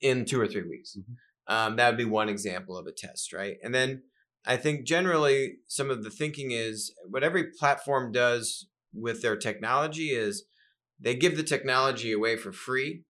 in 0.00 0.24
two 0.24 0.40
or 0.40 0.46
three 0.46 0.62
weeks? 0.62 0.96
Mm-hmm. 0.96 1.52
Um, 1.52 1.76
that 1.76 1.88
would 1.88 1.98
be 1.98 2.04
one 2.04 2.28
example 2.28 2.76
of 2.76 2.86
a 2.86 2.92
test, 2.92 3.32
right? 3.32 3.56
And 3.62 3.74
then 3.74 4.04
I 4.46 4.56
think 4.56 4.86
generally 4.86 5.56
some 5.66 5.90
of 5.90 6.04
the 6.04 6.10
thinking 6.10 6.52
is 6.52 6.94
what 7.08 7.24
every 7.24 7.50
platform 7.58 8.12
does 8.12 8.68
with 8.94 9.20
their 9.20 9.36
technology 9.36 10.10
is 10.10 10.44
they 11.00 11.14
give 11.14 11.36
the 11.36 11.42
technology 11.42 12.12
away 12.12 12.36
for 12.36 12.52
free 12.52 13.04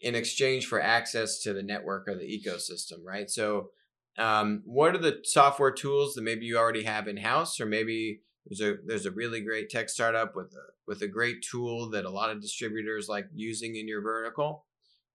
in 0.00 0.14
exchange 0.14 0.66
for 0.66 0.80
access 0.80 1.40
to 1.40 1.52
the 1.52 1.62
network 1.62 2.08
or 2.08 2.14
the 2.14 2.24
ecosystem, 2.24 3.04
right? 3.04 3.30
So, 3.30 3.70
um, 4.18 4.62
what 4.64 4.94
are 4.94 4.98
the 4.98 5.20
software 5.24 5.70
tools 5.70 6.14
that 6.14 6.22
maybe 6.22 6.44
you 6.44 6.58
already 6.58 6.84
have 6.84 7.08
in 7.08 7.16
house, 7.16 7.60
or 7.60 7.66
maybe 7.66 8.20
there's 8.46 8.60
a 8.60 8.76
there's 8.86 9.06
a 9.06 9.10
really 9.10 9.40
great 9.40 9.70
tech 9.70 9.88
startup 9.88 10.34
with 10.34 10.52
a 10.52 10.72
with 10.86 11.02
a 11.02 11.08
great 11.08 11.44
tool 11.48 11.90
that 11.90 12.04
a 12.04 12.10
lot 12.10 12.30
of 12.30 12.40
distributors 12.40 13.08
like 13.08 13.26
using 13.34 13.76
in 13.76 13.86
your 13.86 14.02
vertical. 14.02 14.66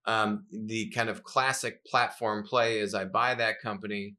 Um, 0.08 0.46
the 0.52 0.92
kind 0.92 1.10
of 1.10 1.24
classic 1.24 1.84
platform 1.86 2.44
play 2.44 2.80
is 2.80 2.94
I 2.94 3.06
buy 3.06 3.34
that 3.36 3.60
company 3.60 4.16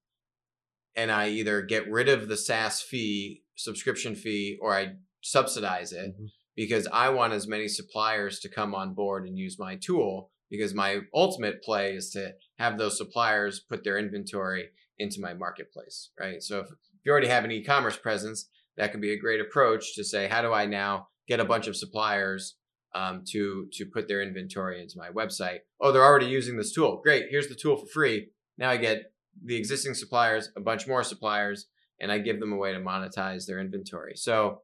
and 0.96 1.12
I 1.12 1.28
either 1.28 1.62
get 1.62 1.88
rid 1.88 2.08
of 2.08 2.26
the 2.26 2.36
SaaS 2.36 2.82
fee, 2.82 3.42
subscription 3.54 4.16
fee, 4.16 4.58
or 4.60 4.74
I 4.74 4.94
subsidize 5.22 5.92
it 5.92 6.14
mm-hmm. 6.14 6.26
Because 6.56 6.88
I 6.92 7.10
want 7.10 7.34
as 7.34 7.46
many 7.46 7.68
suppliers 7.68 8.40
to 8.40 8.48
come 8.48 8.74
on 8.74 8.94
board 8.94 9.26
and 9.26 9.38
use 9.38 9.58
my 9.58 9.76
tool 9.76 10.30
because 10.50 10.74
my 10.74 11.00
ultimate 11.14 11.62
play 11.62 11.94
is 11.94 12.10
to 12.10 12.32
have 12.58 12.78
those 12.78 12.96
suppliers 12.96 13.60
put 13.60 13.84
their 13.84 13.98
inventory 13.98 14.68
into 14.98 15.20
my 15.20 15.34
marketplace, 15.34 16.10
right? 16.18 16.42
So 16.42 16.60
if, 16.60 16.68
you 17.04 17.12
already 17.12 17.28
have 17.28 17.44
an 17.44 17.52
e-commerce 17.52 17.96
presence, 17.96 18.48
that 18.76 18.90
can 18.90 19.00
be 19.00 19.12
a 19.12 19.18
great 19.18 19.40
approach 19.40 19.94
to 19.94 20.02
say, 20.02 20.26
how 20.28 20.42
do 20.42 20.52
I 20.52 20.66
now 20.66 21.08
get 21.28 21.40
a 21.40 21.44
bunch 21.44 21.66
of 21.66 21.76
suppliers 21.76 22.56
um, 22.94 23.22
to 23.28 23.68
to 23.74 23.86
put 23.86 24.08
their 24.08 24.22
inventory 24.22 24.80
into 24.80 24.98
my 24.98 25.10
website? 25.10 25.58
Oh, 25.80 25.92
they're 25.92 26.04
already 26.04 26.26
using 26.26 26.56
this 26.56 26.72
tool. 26.72 27.00
Great, 27.02 27.26
here's 27.30 27.48
the 27.48 27.54
tool 27.54 27.76
for 27.76 27.86
free. 27.86 28.30
Now 28.58 28.70
I 28.70 28.76
get 28.76 29.12
the 29.44 29.56
existing 29.56 29.94
suppliers, 29.94 30.50
a 30.56 30.60
bunch 30.60 30.88
more 30.88 31.04
suppliers, 31.04 31.66
and 32.00 32.10
I 32.10 32.18
give 32.18 32.40
them 32.40 32.52
a 32.52 32.56
way 32.56 32.72
to 32.72 32.80
monetize 32.80 33.46
their 33.46 33.60
inventory. 33.60 34.14
So 34.16 34.62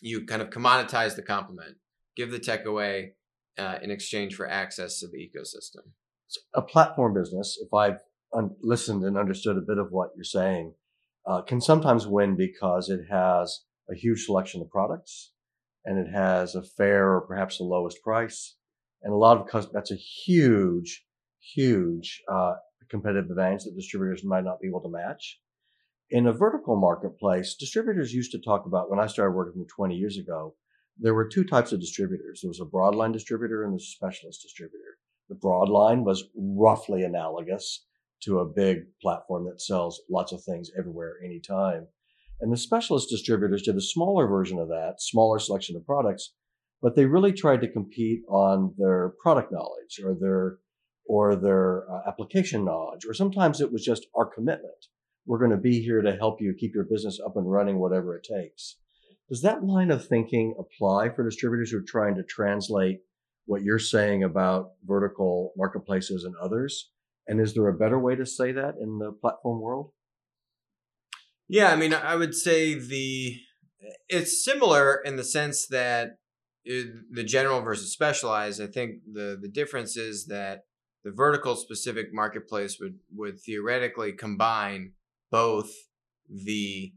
you 0.00 0.26
kind 0.26 0.42
of 0.42 0.50
commoditize 0.50 1.16
the 1.16 1.22
complement, 1.22 1.76
give 2.16 2.30
the 2.30 2.38
tech 2.38 2.66
away 2.66 3.14
uh, 3.58 3.78
in 3.82 3.90
exchange 3.90 4.34
for 4.34 4.48
access 4.48 5.00
to 5.00 5.08
the 5.08 5.18
ecosystem. 5.18 5.90
A 6.54 6.62
platform 6.62 7.14
business, 7.14 7.58
if 7.60 7.72
I've 7.72 8.00
un- 8.32 8.56
listened 8.62 9.04
and 9.04 9.16
understood 9.16 9.56
a 9.56 9.62
bit 9.66 9.78
of 9.78 9.88
what 9.90 10.10
you're 10.16 10.24
saying, 10.24 10.74
uh, 11.26 11.42
can 11.42 11.60
sometimes 11.60 12.06
win 12.06 12.36
because 12.36 12.88
it 12.88 13.00
has 13.10 13.64
a 13.90 13.94
huge 13.94 14.24
selection 14.24 14.60
of 14.60 14.70
products 14.70 15.32
and 15.84 15.98
it 15.98 16.10
has 16.12 16.54
a 16.54 16.62
fair 16.62 17.14
or 17.14 17.20
perhaps 17.22 17.58
the 17.58 17.64
lowest 17.64 18.02
price. 18.02 18.56
And 19.02 19.12
a 19.12 19.16
lot 19.16 19.38
of 19.38 19.46
customers, 19.46 19.72
that's 19.72 19.92
a 19.92 19.96
huge, 19.96 21.04
huge 21.40 22.22
uh, 22.30 22.54
competitive 22.90 23.30
advantage 23.30 23.64
that 23.64 23.76
distributors 23.76 24.24
might 24.24 24.44
not 24.44 24.60
be 24.60 24.68
able 24.68 24.82
to 24.82 24.88
match. 24.88 25.38
In 26.08 26.28
a 26.28 26.32
vertical 26.32 26.76
marketplace, 26.76 27.56
distributors 27.56 28.14
used 28.14 28.30
to 28.30 28.38
talk 28.38 28.64
about 28.64 28.88
when 28.88 29.00
I 29.00 29.08
started 29.08 29.34
working 29.34 29.58
with 29.58 29.68
20 29.74 29.96
years 29.96 30.16
ago, 30.16 30.54
there 30.96 31.14
were 31.14 31.28
two 31.28 31.42
types 31.42 31.72
of 31.72 31.80
distributors. 31.80 32.40
There 32.40 32.48
was 32.48 32.60
a 32.60 32.64
broadline 32.64 33.12
distributor 33.12 33.64
and 33.64 33.74
a 33.74 33.82
specialist 33.82 34.40
distributor. 34.42 34.98
The 35.28 35.34
broadline 35.34 36.04
was 36.04 36.24
roughly 36.36 37.02
analogous 37.02 37.86
to 38.22 38.38
a 38.38 38.46
big 38.46 38.84
platform 39.02 39.46
that 39.46 39.60
sells 39.60 40.00
lots 40.08 40.30
of 40.30 40.44
things 40.44 40.70
everywhere, 40.78 41.14
anytime. 41.24 41.88
And 42.40 42.52
the 42.52 42.56
specialist 42.56 43.10
distributors 43.10 43.62
did 43.62 43.76
a 43.76 43.80
smaller 43.80 44.28
version 44.28 44.60
of 44.60 44.68
that, 44.68 45.00
smaller 45.00 45.40
selection 45.40 45.74
of 45.74 45.84
products, 45.84 46.34
but 46.80 46.94
they 46.94 47.06
really 47.06 47.32
tried 47.32 47.62
to 47.62 47.72
compete 47.72 48.20
on 48.28 48.74
their 48.78 49.14
product 49.20 49.50
knowledge 49.50 50.00
or 50.04 50.14
their 50.14 50.58
or 51.08 51.34
their 51.36 51.90
uh, 51.90 52.08
application 52.08 52.64
knowledge, 52.64 53.04
or 53.06 53.14
sometimes 53.14 53.60
it 53.60 53.72
was 53.72 53.84
just 53.84 54.06
our 54.14 54.26
commitment. 54.26 54.86
We're 55.26 55.38
going 55.38 55.50
to 55.50 55.56
be 55.56 55.82
here 55.82 56.02
to 56.02 56.16
help 56.16 56.40
you 56.40 56.54
keep 56.58 56.74
your 56.74 56.84
business 56.84 57.18
up 57.24 57.36
and 57.36 57.50
running, 57.50 57.78
whatever 57.78 58.16
it 58.16 58.24
takes. 58.24 58.76
Does 59.28 59.42
that 59.42 59.64
line 59.64 59.90
of 59.90 60.06
thinking 60.06 60.54
apply 60.58 61.08
for 61.10 61.24
distributors 61.24 61.70
who 61.70 61.78
are 61.78 61.84
trying 61.86 62.14
to 62.14 62.22
translate 62.22 63.00
what 63.46 63.62
you're 63.62 63.78
saying 63.78 64.22
about 64.22 64.70
vertical 64.84 65.52
marketplaces 65.56 66.24
and 66.24 66.34
others? 66.40 66.90
And 67.26 67.40
is 67.40 67.54
there 67.54 67.66
a 67.68 67.76
better 67.76 67.98
way 67.98 68.14
to 68.14 68.24
say 68.24 68.52
that 68.52 68.74
in 68.80 68.98
the 68.98 69.10
platform 69.12 69.60
world? 69.60 69.90
Yeah, 71.48 71.72
I 71.72 71.76
mean, 71.76 71.92
I 71.92 72.14
would 72.14 72.34
say 72.34 72.74
the 72.74 73.36
it's 74.08 74.44
similar 74.44 75.00
in 75.04 75.16
the 75.16 75.24
sense 75.24 75.66
that 75.68 76.18
the 76.64 77.24
general 77.24 77.60
versus 77.60 77.92
specialized. 77.92 78.60
I 78.60 78.66
think 78.66 79.00
the 79.12 79.38
the 79.40 79.48
difference 79.48 79.96
is 79.96 80.26
that 80.26 80.62
the 81.04 81.12
vertical 81.12 81.54
specific 81.54 82.06
marketplace 82.12 82.78
would 82.80 82.98
would 83.14 83.40
theoretically 83.40 84.12
combine 84.12 84.92
both 85.30 85.70
the 86.28 86.92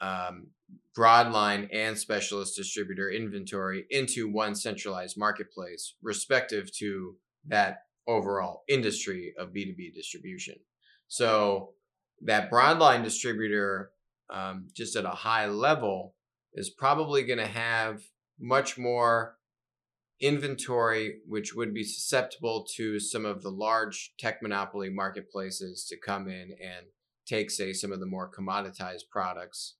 um, 0.00 0.48
broadline 0.96 1.68
and 1.72 1.96
specialist 1.98 2.56
distributor 2.56 3.10
inventory 3.10 3.84
into 3.90 4.30
one 4.30 4.54
centralized 4.54 5.16
marketplace, 5.18 5.94
respective 6.02 6.72
to 6.72 7.16
that 7.46 7.80
overall 8.06 8.62
industry 8.68 9.34
of 9.38 9.50
B2B 9.50 9.94
distribution. 9.94 10.56
So 11.08 11.74
that 12.22 12.50
broadline 12.50 13.04
distributor, 13.04 13.90
um, 14.30 14.68
just 14.74 14.96
at 14.96 15.04
a 15.04 15.10
high 15.10 15.46
level, 15.46 16.14
is 16.54 16.70
probably 16.70 17.24
going 17.24 17.38
to 17.38 17.46
have 17.46 18.02
much 18.40 18.78
more 18.78 19.36
inventory, 20.20 21.16
which 21.26 21.54
would 21.54 21.74
be 21.74 21.84
susceptible 21.84 22.66
to 22.76 22.98
some 22.98 23.26
of 23.26 23.42
the 23.42 23.50
large 23.50 24.14
tech 24.18 24.42
monopoly 24.42 24.88
marketplaces 24.88 25.86
to 25.88 25.96
come 25.98 26.28
in 26.28 26.52
and 26.60 26.86
take, 27.26 27.50
say, 27.50 27.72
some 27.72 27.92
of 27.92 28.00
the 28.00 28.06
more 28.06 28.30
commoditized 28.30 29.08
products 29.10 29.74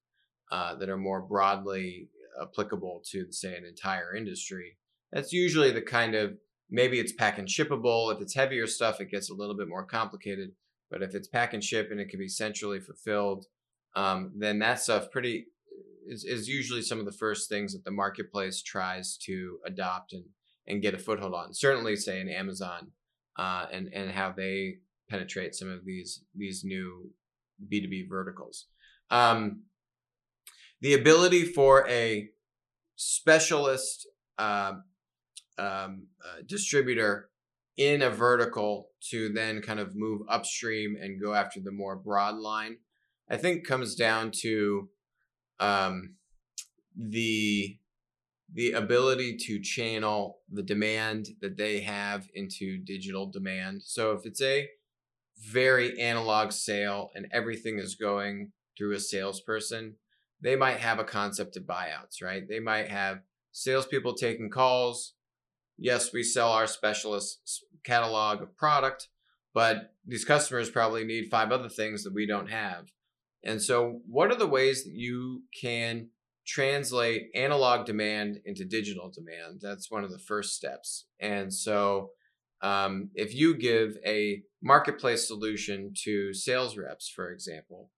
uh, 0.50 0.74
that 0.76 0.88
are 0.88 0.96
more 0.96 1.22
broadly 1.22 2.08
applicable 2.40 3.02
to, 3.10 3.30
say, 3.32 3.56
an 3.56 3.64
entire 3.64 4.14
industry. 4.14 4.76
That's 5.12 5.32
usually 5.32 5.70
the 5.70 5.82
kind 5.82 6.14
of 6.14 6.36
maybe 6.70 6.98
it's 6.98 7.12
pack 7.12 7.38
and 7.38 7.48
shippable. 7.48 8.14
If 8.14 8.20
it's 8.20 8.34
heavier 8.34 8.66
stuff, 8.66 9.00
it 9.00 9.10
gets 9.10 9.30
a 9.30 9.34
little 9.34 9.56
bit 9.56 9.68
more 9.68 9.84
complicated. 9.84 10.50
But 10.90 11.02
if 11.02 11.14
it's 11.14 11.28
pack 11.28 11.54
and 11.54 11.62
ship 11.62 11.90
and 11.90 12.00
it 12.00 12.08
can 12.08 12.18
be 12.18 12.28
centrally 12.28 12.80
fulfilled, 12.80 13.46
um, 13.94 14.32
then 14.36 14.58
that 14.60 14.80
stuff 14.80 15.10
pretty 15.10 15.46
is, 16.06 16.24
is 16.24 16.48
usually 16.48 16.82
some 16.82 16.98
of 16.98 17.06
the 17.06 17.12
first 17.12 17.48
things 17.48 17.72
that 17.72 17.84
the 17.84 17.90
marketplace 17.90 18.62
tries 18.62 19.16
to 19.18 19.58
adopt 19.66 20.12
and, 20.12 20.24
and 20.66 20.82
get 20.82 20.94
a 20.94 20.98
foothold 20.98 21.34
on. 21.34 21.54
Certainly, 21.54 21.96
say 21.96 22.20
in 22.20 22.28
Amazon 22.28 22.92
uh, 23.36 23.66
and 23.72 23.92
and 23.92 24.10
how 24.10 24.32
they 24.32 24.76
penetrate 25.08 25.54
some 25.54 25.70
of 25.70 25.84
these 25.84 26.22
these 26.34 26.62
new 26.64 27.10
B 27.68 27.80
two 27.80 27.88
B 27.88 28.06
verticals. 28.08 28.66
Um, 29.10 29.62
the 30.80 30.94
ability 30.94 31.44
for 31.44 31.88
a 31.88 32.28
specialist 32.96 34.06
uh, 34.38 34.72
um, 35.58 36.08
uh, 36.24 36.42
distributor 36.46 37.30
in 37.76 38.02
a 38.02 38.10
vertical 38.10 38.88
to 39.10 39.30
then 39.32 39.60
kind 39.60 39.80
of 39.80 39.94
move 39.94 40.22
upstream 40.28 40.96
and 41.00 41.20
go 41.20 41.34
after 41.34 41.60
the 41.60 41.70
more 41.70 41.96
broad 41.96 42.36
line, 42.36 42.78
I 43.28 43.36
think 43.36 43.66
comes 43.66 43.94
down 43.94 44.30
to 44.42 44.88
um, 45.60 46.14
the 46.96 47.78
the 48.52 48.72
ability 48.72 49.36
to 49.36 49.60
channel 49.60 50.38
the 50.50 50.62
demand 50.62 51.26
that 51.40 51.56
they 51.56 51.80
have 51.80 52.28
into 52.34 52.78
digital 52.78 53.26
demand. 53.26 53.82
So 53.84 54.12
if 54.12 54.24
it's 54.24 54.40
a 54.40 54.68
very 55.38 56.00
analog 56.00 56.52
sale 56.52 57.10
and 57.14 57.26
everything 57.32 57.78
is 57.78 57.94
going 57.94 58.52
through 58.76 58.94
a 58.94 59.00
salesperson, 59.00 59.94
they 60.40 60.56
might 60.56 60.78
have 60.78 60.98
a 60.98 61.04
concept 61.04 61.56
of 61.56 61.64
buyouts, 61.64 62.22
right? 62.22 62.48
They 62.48 62.60
might 62.60 62.88
have 62.88 63.20
salespeople 63.52 64.14
taking 64.14 64.50
calls, 64.50 65.14
yes, 65.78 66.12
we 66.12 66.22
sell 66.22 66.50
our 66.50 66.66
specialist 66.66 67.64
catalog 67.84 68.42
of 68.42 68.56
product, 68.56 69.08
but 69.54 69.94
these 70.06 70.24
customers 70.24 70.70
probably 70.70 71.04
need 71.04 71.30
five 71.30 71.52
other 71.52 71.68
things 71.68 72.04
that 72.04 72.14
we 72.14 72.26
don't 72.26 72.50
have. 72.50 72.86
And 73.44 73.62
so, 73.62 74.00
what 74.06 74.30
are 74.30 74.36
the 74.36 74.46
ways 74.46 74.84
that 74.84 74.94
you 74.94 75.44
can 75.58 76.08
translate 76.46 77.28
analog 77.34 77.86
demand 77.86 78.40
into 78.44 78.64
digital 78.64 79.10
demand? 79.10 79.60
That's 79.62 79.90
one 79.90 80.04
of 80.04 80.10
the 80.10 80.18
first 80.18 80.54
steps. 80.54 81.06
And 81.20 81.52
so, 81.52 82.10
um, 82.62 83.10
if 83.14 83.34
you 83.34 83.56
give 83.56 83.96
a 84.04 84.42
marketplace 84.62 85.26
solution 85.26 85.92
to 86.04 86.32
sales 86.32 86.76
reps, 86.76 87.08
for 87.08 87.30
example, 87.30 87.90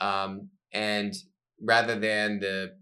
um, 0.00 0.50
and 0.72 1.14
rather 1.62 1.98
than 1.98 2.40
the 2.40 2.72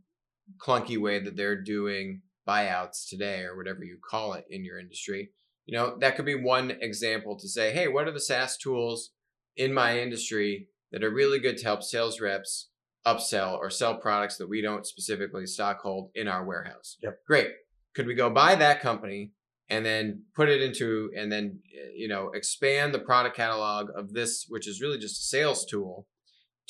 clunky 0.56 0.98
way 0.98 1.18
that 1.18 1.36
they're 1.36 1.60
doing 1.60 2.22
buyouts 2.48 3.08
today 3.08 3.42
or 3.42 3.56
whatever 3.56 3.84
you 3.84 3.98
call 4.02 4.32
it 4.32 4.44
in 4.48 4.64
your 4.64 4.78
industry. 4.78 5.30
You 5.66 5.76
know, 5.76 5.96
that 6.00 6.16
could 6.16 6.24
be 6.24 6.34
one 6.34 6.70
example 6.70 7.38
to 7.38 7.48
say, 7.48 7.72
hey, 7.72 7.88
what 7.88 8.08
are 8.08 8.12
the 8.12 8.20
SaaS 8.20 8.56
tools 8.56 9.10
in 9.56 9.74
my 9.74 10.00
industry 10.00 10.68
that 10.92 11.04
are 11.04 11.10
really 11.10 11.38
good 11.38 11.58
to 11.58 11.64
help 11.64 11.82
sales 11.82 12.20
reps 12.20 12.70
upsell 13.06 13.58
or 13.58 13.68
sell 13.68 13.96
products 13.96 14.38
that 14.38 14.48
we 14.48 14.62
don't 14.62 14.86
specifically 14.86 15.44
stockhold 15.44 16.08
in 16.14 16.26
our 16.26 16.44
warehouse? 16.46 16.96
Yep. 17.02 17.18
Great. 17.26 17.48
Could 17.94 18.06
we 18.06 18.14
go 18.14 18.30
buy 18.30 18.54
that 18.54 18.80
company 18.80 19.32
and 19.70 19.84
then 19.84 20.22
put 20.34 20.48
it 20.48 20.62
into 20.62 21.10
and 21.16 21.30
then 21.30 21.60
you 21.94 22.08
know 22.08 22.30
expand 22.34 22.94
the 22.94 22.98
product 22.98 23.36
catalog 23.36 23.88
of 23.96 24.12
this 24.12 24.46
which 24.48 24.66
is 24.68 24.80
really 24.80 24.98
just 24.98 25.20
a 25.20 25.24
sales 25.24 25.64
tool 25.66 26.06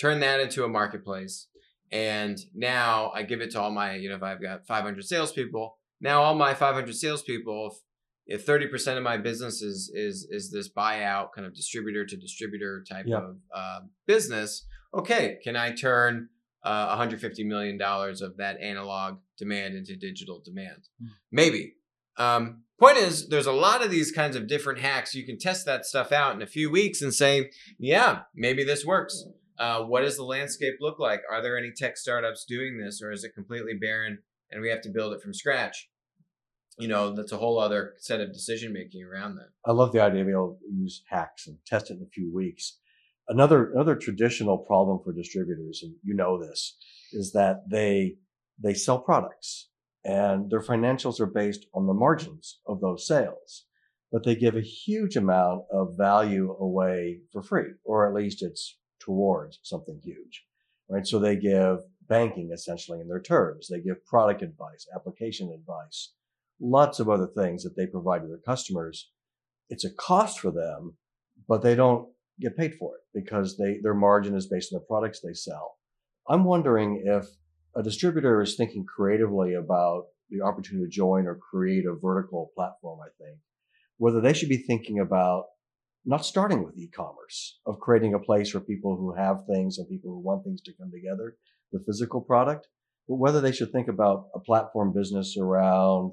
turn 0.01 0.21
that 0.21 0.41
into 0.41 0.65
a 0.65 0.69
marketplace 0.69 1.49
and 1.91 2.39
now 2.55 3.11
I 3.15 3.23
give 3.23 3.41
it 3.41 3.51
to 3.53 3.61
all 3.61 3.71
my, 3.71 3.95
you 3.95 4.09
know, 4.09 4.17
if 4.17 4.23
I've 4.23 4.43
got 4.43 4.67
500 4.67 5.05
salespeople, 5.05 5.79
now 6.01 6.23
all 6.23 6.35
my 6.35 6.55
500 6.55 6.95
salespeople, 6.95 7.79
if, 8.27 8.41
if 8.41 8.47
30% 8.47 8.99
of 8.99 9.03
my 9.03 9.17
business 9.17 9.63
is, 9.63 9.91
is, 9.95 10.27
is 10.31 10.51
this 10.51 10.69
buyout 10.69 11.29
kind 11.35 11.47
of 11.47 11.55
distributor 11.55 12.05
to 12.05 12.17
distributor 12.17 12.85
type 12.89 13.07
yep. 13.07 13.23
of 13.23 13.37
uh, 13.55 13.81
business, 14.07 14.67
okay, 14.95 15.39
can 15.43 15.57
I 15.57 15.73
turn 15.73 16.29
uh, 16.63 16.87
150 16.89 17.45
million 17.45 17.79
dollars 17.79 18.21
of 18.21 18.37
that 18.37 18.61
analog 18.61 19.19
demand 19.39 19.75
into 19.75 19.97
digital 19.97 20.43
demand? 20.45 20.89
Mm. 21.03 21.09
Maybe. 21.33 21.75
Um, 22.19 22.65
point 22.79 22.99
is, 22.99 23.29
there's 23.29 23.47
a 23.47 23.53
lot 23.53 23.85
of 23.85 23.91
these 23.91 24.13
kinds 24.13 24.37
of 24.37 24.47
different 24.47 24.81
hacks. 24.81 25.15
You 25.15 25.25
can 25.25 25.39
test 25.39 25.65
that 25.67 25.87
stuff 25.87 26.13
out 26.13 26.35
in 26.35 26.43
a 26.43 26.47
few 26.47 26.71
weeks 26.71 27.01
and 27.01 27.15
say, 27.15 27.51
yeah, 27.79 28.21
maybe 28.35 28.65
this 28.65 28.85
works. 28.85 29.25
Uh, 29.59 29.83
what 29.83 30.03
does 30.03 30.17
the 30.17 30.25
landscape 30.25 30.75
look 30.81 30.99
like? 30.99 31.21
Are 31.31 31.43
there 31.43 31.59
any 31.59 31.73
tech 31.77 31.97
startups 31.97 32.45
doing 32.45 32.79
this, 32.79 33.03
or 33.03 33.11
is 33.11 33.25
it 33.25 33.35
completely 33.35 33.75
barren 33.75 34.19
and 34.51 34.63
we 34.63 34.71
have 34.71 34.81
to 34.83 34.91
build 34.91 35.13
it 35.13 35.21
from 35.21 35.35
scratch? 35.35 35.89
You 36.79 36.87
know, 36.87 37.15
that's 37.15 37.33
a 37.33 37.37
whole 37.37 37.59
other 37.59 37.95
set 37.99 38.21
of 38.21 38.33
decision 38.33 38.73
making 38.73 39.03
around 39.03 39.35
that. 39.35 39.49
I 39.67 39.73
love 39.73 39.93
the 39.93 40.01
idea 40.01 40.21
of 40.21 40.27
being 40.27 40.37
able 40.37 40.59
to 40.61 40.75
use 40.75 41.03
hacks 41.09 41.49
and 41.49 41.59
test 41.67 41.91
it 41.91 41.95
in 41.95 42.03
a 42.03 42.07
few 42.07 42.33
weeks. 42.33 42.79
Another 43.27 43.73
another 43.73 43.97
traditional 43.97 44.59
problem 44.59 45.01
for 45.05 45.13
distributors, 45.13 45.81
and 45.83 45.97
you 46.05 46.15
know 46.15 46.39
this, 46.41 46.77
is 47.13 47.33
that 47.33 47.69
they 47.69 48.15
they 48.63 48.75
sell 48.75 49.01
products 49.01 49.69
and 50.09 50.51
their 50.51 50.63
financials 50.63 51.21
are 51.21 51.27
based 51.27 51.67
on 51.75 51.87
the 51.87 51.95
margins 51.95 52.61
of 52.67 52.81
those 52.81 53.07
sales 53.07 53.67
but 54.11 54.25
they 54.25 54.35
give 54.35 54.57
a 54.57 54.63
huge 54.63 55.17
amount 55.17 55.65
of 55.71 55.97
value 55.97 56.57
away 56.59 57.21
for 57.33 57.43
free, 57.43 57.73
or 57.85 58.07
at 58.09 58.15
least 58.15 58.43
it's 58.43 58.79
towards 59.01 59.61
something 59.63 60.01
huge, 60.03 60.45
right? 60.89 61.07
So 61.07 61.19
they 61.19 61.37
give 61.37 61.81
banking 62.09 62.51
essentially 62.53 63.01
in 63.01 63.09
their 63.09 63.21
terms. 63.21 63.69
They 63.69 63.81
give 63.81 64.05
product 64.07 64.43
advice, 64.43 64.87
application 64.95 65.53
advice, 65.53 66.15
lots 66.61 67.01
of 67.01 67.09
other 67.09 67.27
things 67.27 67.63
that 67.65 67.77
they 67.77 67.87
provide 67.87 68.23
to 68.23 68.29
their 68.29 68.39
customers. 68.39 69.11
It's 69.69 69.85
a 69.85 69.93
cost 69.93 70.41
for 70.41 70.51
them, 70.51 70.97
but 71.47 71.63
they 71.63 71.75
don't 71.75 72.09
get 72.41 72.57
paid 72.57 72.75
for 72.77 72.95
it 72.95 73.03
because 73.13 73.59
they, 73.59 73.79
their 73.83 73.95
margin 73.95 74.35
is 74.35 74.47
based 74.47 74.73
on 74.73 74.79
the 74.81 74.87
products 74.87 75.21
they 75.21 75.35
sell. 75.35 75.77
I'm 76.27 76.45
wondering 76.45 77.03
if 77.05 77.27
a 77.79 77.83
distributor 77.83 78.43
is 78.43 78.57
thinking 78.57 78.85
creatively 78.85 79.55
about 79.55 80.07
the 80.31 80.43
opportunity 80.43 80.85
to 80.85 80.91
join 80.91 81.27
or 81.27 81.37
create 81.37 81.85
a 81.87 81.95
vertical 81.95 82.51
platform, 82.57 82.99
I 83.01 83.11
think, 83.23 83.39
whether 83.99 84.21
they 84.21 84.33
should 84.33 84.49
be 84.49 84.65
thinking 84.67 84.99
about 84.99 85.45
not 86.05 86.25
starting 86.25 86.65
with 86.65 86.77
e-commerce, 86.77 87.61
of 87.67 87.79
creating 87.79 88.15
a 88.15 88.19
place 88.19 88.51
for 88.51 88.61
people 88.61 88.97
who 88.97 89.15
have 89.15 89.47
things 89.47 89.79
and 89.79 89.89
people 89.89 90.11
who 90.11 90.21
want 90.21 90.45
things 90.45 90.61
to 90.63 90.73
come 90.73 90.91
together, 90.91 91.37
the 91.71 91.83
physical 91.87 92.21
product, 92.21 92.67
but 93.07 93.17
whether 93.17 93.41
they 93.41 93.53
should 93.53 93.71
think 93.71 93.89
about 93.89 94.27
a 94.35 94.41
platform 94.41 94.93
business 94.93 95.37
around 95.41 96.13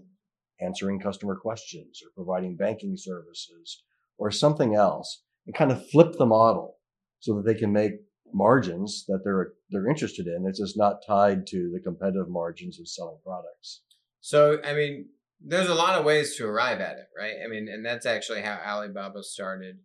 answering 0.62 1.00
customer 1.00 1.36
questions 1.36 2.00
or 2.04 2.12
providing 2.16 2.56
banking 2.56 2.96
services 2.96 3.84
or 4.18 4.32
something 4.32 4.76
else 4.76 5.24
and 5.48 5.56
kind 5.56 5.72
of 5.72 5.90
flip 5.90 6.14
the 6.18 6.26
model 6.26 6.76
so 7.20 7.36
that 7.36 7.46
they 7.46 7.58
can 7.58 7.74
make 7.74 7.94
margins 8.34 9.06
that 9.08 9.22
they're 9.24 9.54
they're 9.70 9.90
interested 9.90 10.28
in. 10.28 10.46
It's 10.48 10.60
just 10.60 10.78
not 10.78 11.06
tied 11.06 11.48
to 11.48 11.72
the 11.74 11.80
competitive 11.80 12.30
margins 12.30 12.80
of 12.80 12.88
selling 12.88 13.18
products. 13.24 13.82
So, 14.22 14.60
I 14.64 14.74
mean, 14.74 15.10
there's 15.40 15.70
a 15.70 15.76
lot 15.76 16.00
of 16.00 16.06
ways 16.06 16.36
to 16.38 16.48
arrive 16.48 16.82
at 16.82 16.98
it, 16.98 17.08
right? 17.18 17.36
I 17.44 17.48
mean, 17.48 17.68
and 17.70 17.86
that's 17.86 18.06
actually 18.06 18.42
how 18.42 18.60
Alibaba 18.66 19.24
started 19.24 19.78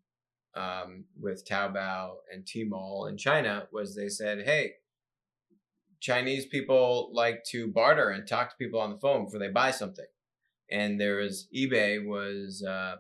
um, 0.55 1.05
with 1.21 1.47
Taobao 1.47 2.15
and 2.33 2.45
Tmall 2.45 3.09
in 3.09 3.17
China. 3.17 3.69
Was 3.73 3.95
they 3.95 4.09
said, 4.09 4.45
hey, 4.45 4.73
Chinese 6.01 6.47
people 6.47 7.11
like 7.13 7.45
to 7.51 7.69
barter 7.69 8.09
and 8.09 8.27
talk 8.27 8.51
to 8.51 8.57
people 8.57 8.81
on 8.81 8.91
the 8.91 8.99
phone 8.99 9.27
before 9.27 9.41
they 9.41 9.49
buy 9.49 9.71
something, 9.71 10.07
and 10.71 11.01
there 11.01 11.17
was 11.17 11.47
eBay 11.55 12.05
was 12.05 12.65
uh, 12.67 12.97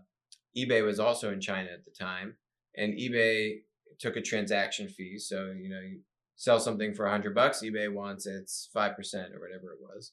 eBay 0.56 0.84
was 0.84 1.00
also 1.00 1.32
in 1.32 1.40
China 1.40 1.70
at 1.72 1.84
the 1.84 1.90
time, 1.90 2.36
and 2.76 2.94
eBay 2.94 3.60
took 4.00 4.16
a 4.16 4.22
transaction 4.22 4.88
fee. 4.88 5.18
So 5.18 5.52
you 5.60 5.68
know, 5.68 5.80
you 5.80 6.00
sell 6.36 6.58
something 6.58 6.94
for 6.94 7.06
a 7.06 7.10
hundred 7.10 7.34
bucks, 7.34 7.62
eBay 7.62 7.92
wants 7.92 8.26
its 8.26 8.68
five 8.72 8.96
percent 8.96 9.34
or 9.34 9.40
whatever 9.40 9.72
it 9.72 9.80
was, 9.80 10.12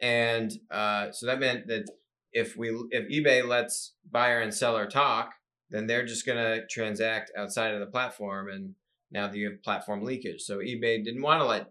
and 0.00 0.52
uh, 0.70 1.12
so 1.12 1.26
that 1.26 1.40
meant 1.40 1.66
that 1.68 1.84
if 2.32 2.56
we 2.56 2.68
if 2.90 3.08
eBay 3.08 3.46
lets 3.46 3.94
buyer 4.10 4.40
and 4.40 4.52
seller 4.52 4.86
talk, 4.86 5.32
then 5.70 5.86
they're 5.86 6.06
just 6.06 6.26
gonna 6.26 6.66
transact 6.66 7.30
outside 7.36 7.74
of 7.74 7.80
the 7.80 7.86
platform, 7.86 8.48
and 8.48 8.74
now 9.10 9.28
that 9.28 9.36
you 9.36 9.50
have 9.50 9.62
platform 9.62 10.02
leakage. 10.02 10.42
So 10.42 10.58
eBay 10.58 11.04
didn't 11.04 11.22
want 11.22 11.40
to 11.40 11.46
let 11.46 11.68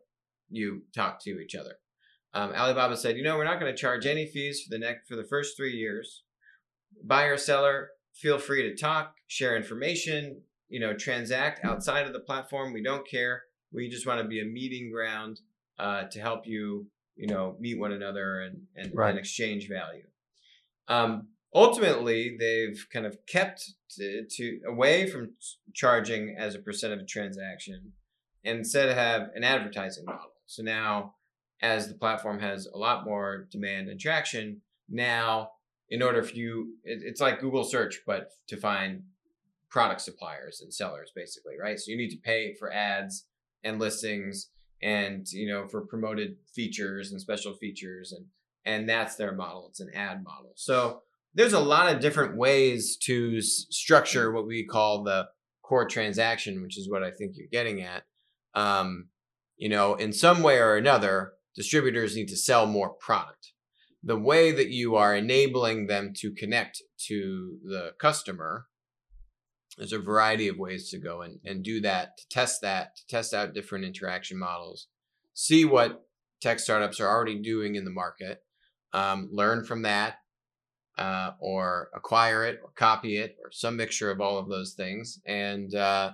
you 0.50 0.84
talk 0.94 1.22
to 1.24 1.40
each 1.40 1.56
other. 1.56 1.76
Um, 2.34 2.54
Alibaba 2.54 2.96
said, 2.96 3.18
you 3.18 3.24
know, 3.24 3.36
we're 3.36 3.46
not 3.46 3.60
going 3.60 3.74
to 3.74 3.82
charge 3.82 4.06
any 4.06 4.26
fees 4.26 4.62
for 4.62 4.70
the 4.70 4.80
next 4.80 5.08
for 5.08 5.16
the 5.16 5.24
first 5.24 5.58
three 5.58 5.74
years. 5.74 6.24
Buyer 7.04 7.38
seller, 7.38 7.90
feel 8.14 8.38
free 8.38 8.64
to 8.64 8.76
talk, 8.76 9.16
share 9.28 9.58
information, 9.58 10.42
you 10.72 10.80
know, 10.80 10.94
transact 10.94 11.64
outside 11.64 12.08
of 12.08 12.14
the 12.14 12.20
platform. 12.20 12.74
We 12.74 12.82
don't 12.82 13.08
care. 13.08 13.44
We 13.72 13.90
just 13.90 14.08
want 14.08 14.22
to 14.22 14.28
be 14.28 14.42
a 14.42 14.46
meeting 14.46 14.90
ground 14.92 15.42
uh, 15.78 16.04
to 16.12 16.20
help 16.20 16.48
you, 16.48 16.88
you 17.16 17.28
know, 17.28 17.56
meet 17.60 17.78
one 17.78 17.92
another 17.92 18.42
and 18.42 18.64
and, 18.76 18.92
Right. 18.96 19.12
and 19.12 19.20
exchange 19.20 19.68
value. 19.70 20.08
Um, 20.88 21.28
ultimately, 21.54 22.38
they've 22.40 22.86
kind 22.92 23.06
of 23.06 23.18
kept 23.28 23.74
to, 23.98 24.26
to 24.38 24.60
away 24.68 25.10
from 25.10 25.34
charging 25.74 26.36
as 26.38 26.56
a 26.56 26.60
percent 26.60 26.94
of 26.94 27.00
a 27.00 27.06
transaction, 27.06 27.94
and 28.44 28.60
instead 28.60 28.96
have 28.96 29.30
an 29.36 29.44
advertising 29.44 30.06
model. 30.06 30.32
So 30.46 30.64
now, 30.64 31.16
as 31.62 31.88
the 31.88 31.94
platform 31.94 32.40
has 32.40 32.66
a 32.66 32.78
lot 32.78 33.06
more 33.06 33.48
demand 33.52 33.90
and 33.90 34.00
traction, 34.00 34.62
now 34.90 35.52
in 35.90 36.02
order 36.02 36.24
for 36.24 36.34
you, 36.34 36.76
it, 36.84 37.00
it's 37.04 37.22
like 37.22 37.40
Google 37.42 37.64
search, 37.66 38.02
but 38.08 38.32
to 38.48 38.58
find 38.58 39.04
product 39.72 40.02
suppliers 40.02 40.62
and 40.62 40.74
sellers, 40.74 41.12
basically, 41.16 41.54
right? 41.60 41.80
So 41.80 41.90
you 41.92 41.98
need 41.98 42.12
to 42.12 42.18
pay 42.18 42.54
for 42.60 42.72
ads 42.72 43.26
and 43.64 43.80
listings, 43.80 44.50
and 44.84 45.26
you 45.32 45.48
know 45.48 45.68
for 45.68 45.86
promoted 45.86 46.36
features 46.54 47.12
and 47.12 47.22
special 47.22 47.54
features, 47.56 48.12
and 48.12 48.26
and 48.66 48.88
that's 48.88 49.16
their 49.16 49.34
model. 49.34 49.68
It's 49.70 49.80
an 49.80 49.92
ad 49.96 50.24
model. 50.24 50.52
So 50.56 51.02
there's 51.34 51.54
a 51.54 51.60
lot 51.60 51.94
of 51.94 52.02
different 52.02 52.38
ways 52.38 52.98
to 53.04 53.38
s- 53.38 53.66
structure 53.70 54.32
what 54.32 54.46
we 54.46 54.66
call 54.66 55.04
the 55.04 55.30
core 55.64 55.88
transaction, 55.88 56.62
which 56.62 56.78
is 56.78 56.90
what 56.90 57.04
I 57.04 57.12
think 57.12 57.34
you're 57.36 57.48
getting 57.52 57.82
at. 57.82 58.04
Um, 58.54 59.08
you 59.56 59.70
know, 59.70 59.96
in 59.96 60.12
some 60.12 60.44
way 60.44 60.58
or 60.58 60.76
another, 60.76 61.34
distributors 61.56 62.16
need 62.16 62.28
to 62.28 62.38
sell 62.38 62.66
more 62.66 62.90
product. 62.90 63.54
The 64.04 64.18
way 64.18 64.52
that 64.52 64.70
you 64.70 64.96
are 64.96 65.16
enabling 65.16 65.88
them 65.88 66.12
to 66.18 66.34
connect 66.34 66.82
to 67.08 67.60
the 67.64 67.92
customer, 68.00 68.66
there's 69.78 69.94
a 69.94 70.00
variety 70.00 70.48
of 70.48 70.58
ways 70.58 70.90
to 70.90 70.98
go 70.98 71.22
and, 71.22 71.40
and 71.46 71.64
do 71.64 71.82
that, 71.82 72.18
to 72.18 72.28
test 72.30 72.62
that, 72.62 72.96
to 72.98 73.08
test 73.08 73.34
out 73.34 73.54
different 73.54 73.86
interaction 73.86 74.38
models, 74.38 74.88
see 75.34 75.66
what 75.66 76.08
tech 76.42 76.60
startups 76.60 77.00
are 77.00 77.08
already 77.08 77.40
doing 77.42 77.76
in 77.76 77.86
the 77.86 77.92
market, 77.92 78.44
um, 78.94 79.30
learn 79.32 79.64
from 79.64 79.84
that, 79.84 80.18
uh, 80.98 81.32
or 81.40 81.90
acquire 81.96 82.46
it, 82.46 82.60
or 82.64 82.72
copy 82.76 83.18
it, 83.18 83.38
or 83.44 83.52
some 83.52 83.78
mixture 83.78 84.12
of 84.12 84.20
all 84.20 84.38
of 84.38 84.50
those 84.50 84.74
things, 84.74 85.20
and 85.26 85.74
uh, 85.74 86.12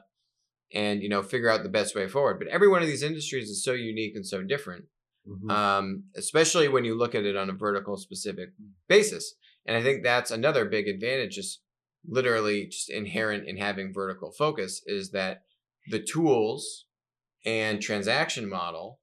and 0.73 1.01
you 1.01 1.09
know 1.09 1.23
figure 1.23 1.49
out 1.49 1.63
the 1.63 1.69
best 1.69 1.95
way 1.95 2.07
forward. 2.07 2.37
But 2.39 2.47
every 2.49 2.67
one 2.67 2.81
of 2.81 2.87
these 2.87 3.03
industries 3.03 3.49
is 3.49 3.63
so 3.63 3.73
unique 3.73 4.15
and 4.15 4.25
so 4.25 4.43
different, 4.43 4.85
Mhm. 5.27 5.49
um, 5.51 6.03
especially 6.15 6.67
when 6.67 6.85
you 6.85 6.95
look 6.95 7.15
at 7.15 7.25
it 7.25 7.35
on 7.35 7.49
a 7.49 7.53
vertical 7.53 7.97
specific 7.97 8.49
basis. 8.87 9.35
And 9.65 9.75
I 9.75 9.83
think 9.83 10.03
that's 10.03 10.31
another 10.31 10.65
big 10.65 10.87
advantage, 10.87 11.35
just 11.35 11.61
literally 12.07 12.67
just 12.67 12.89
inherent 12.89 13.47
in 13.47 13.57
having 13.57 13.93
vertical 13.93 14.31
focus, 14.31 14.81
is 14.85 15.11
that 15.11 15.43
the 15.89 15.99
tools 15.99 16.85
and 17.45 17.81
transaction 17.81 18.49
model 18.49 18.99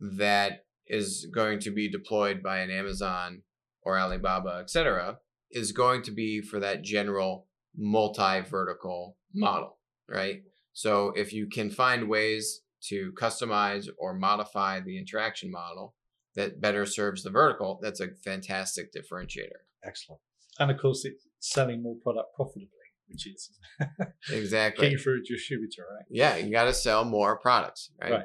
that 0.00 0.64
is 0.86 1.26
going 1.32 1.60
to 1.60 1.70
be 1.70 1.88
deployed 1.88 2.42
by 2.42 2.58
an 2.58 2.70
Amazon 2.70 3.42
or 3.82 3.98
Alibaba, 3.98 4.58
et 4.60 4.70
cetera, 4.70 5.18
is 5.50 5.72
going 5.72 6.02
to 6.02 6.10
be 6.10 6.40
for 6.40 6.58
that 6.60 6.82
general 6.82 7.46
multi-vertical 7.76 9.16
model, 9.34 9.78
right? 10.08 10.42
So 10.72 11.12
if 11.16 11.32
you 11.32 11.46
can 11.46 11.70
find 11.70 12.08
ways 12.08 12.62
to 12.88 13.12
customize 13.12 13.88
or 13.98 14.14
modify 14.14 14.80
the 14.80 14.98
interaction 14.98 15.50
model 15.50 15.94
that 16.34 16.60
better 16.60 16.86
serves 16.86 17.22
the 17.22 17.30
vertical, 17.30 17.78
that's 17.82 18.00
a 18.00 18.08
fantastic 18.24 18.92
differentiator. 18.92 19.62
Excellent. 19.84 20.20
And 20.58 20.70
of 20.70 20.78
course, 20.78 21.04
it's 21.04 21.26
selling 21.42 21.82
more 21.82 21.96
product 22.02 22.34
profitably, 22.34 22.68
which 23.08 23.26
is 23.26 23.50
Exactly. 24.32 24.90
key 24.90 24.96
for 24.96 25.14
a 25.14 25.22
distributor, 25.22 25.84
right? 25.94 26.04
Yeah, 26.10 26.36
you 26.36 26.50
got 26.50 26.64
to 26.64 26.74
sell 26.74 27.04
more 27.04 27.36
products, 27.38 27.90
right? 28.00 28.12
Right. 28.12 28.24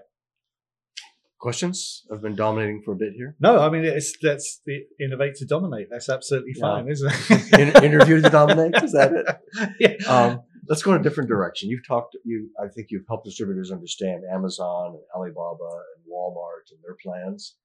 Questions? 1.39 2.03
I've 2.11 2.21
been 2.21 2.35
dominating 2.35 2.81
for 2.83 2.93
a 2.93 2.95
bit 2.95 3.13
here. 3.15 3.35
No, 3.39 3.59
I 3.59 3.69
mean 3.69 3.85
it's 3.85 4.15
that's 4.23 4.59
the 4.65 4.79
innovate 4.99 5.35
to 5.35 5.45
dominate. 5.45 5.87
That's 5.91 6.09
absolutely 6.09 6.53
Yeah. 6.55 6.61
fine, 6.61 6.89
isn't 6.89 7.11
it? 7.29 7.59
In- 7.77 7.83
interview 7.83 8.21
to 8.21 8.29
dominate. 8.29 8.73
Is 8.83 8.91
that 8.93 9.11
it? 9.13 9.69
yeah. 10.01 10.11
Um, 10.11 10.41
let's 10.67 10.81
go 10.81 10.95
in 10.95 10.99
a 10.99 11.03
different 11.03 11.29
direction. 11.29 11.69
You've 11.69 11.85
talked. 11.87 12.17
You, 12.25 12.49
I 12.59 12.67
think, 12.69 12.87
you've 12.89 13.05
helped 13.07 13.25
distributors 13.25 13.71
understand 13.71 14.23
Amazon 14.33 14.95
and 14.95 15.03
Alibaba 15.15 15.69
and 15.95 16.11
Walmart 16.11 16.71
and 16.71 16.79
their 16.83 16.95
plans. 17.03 17.55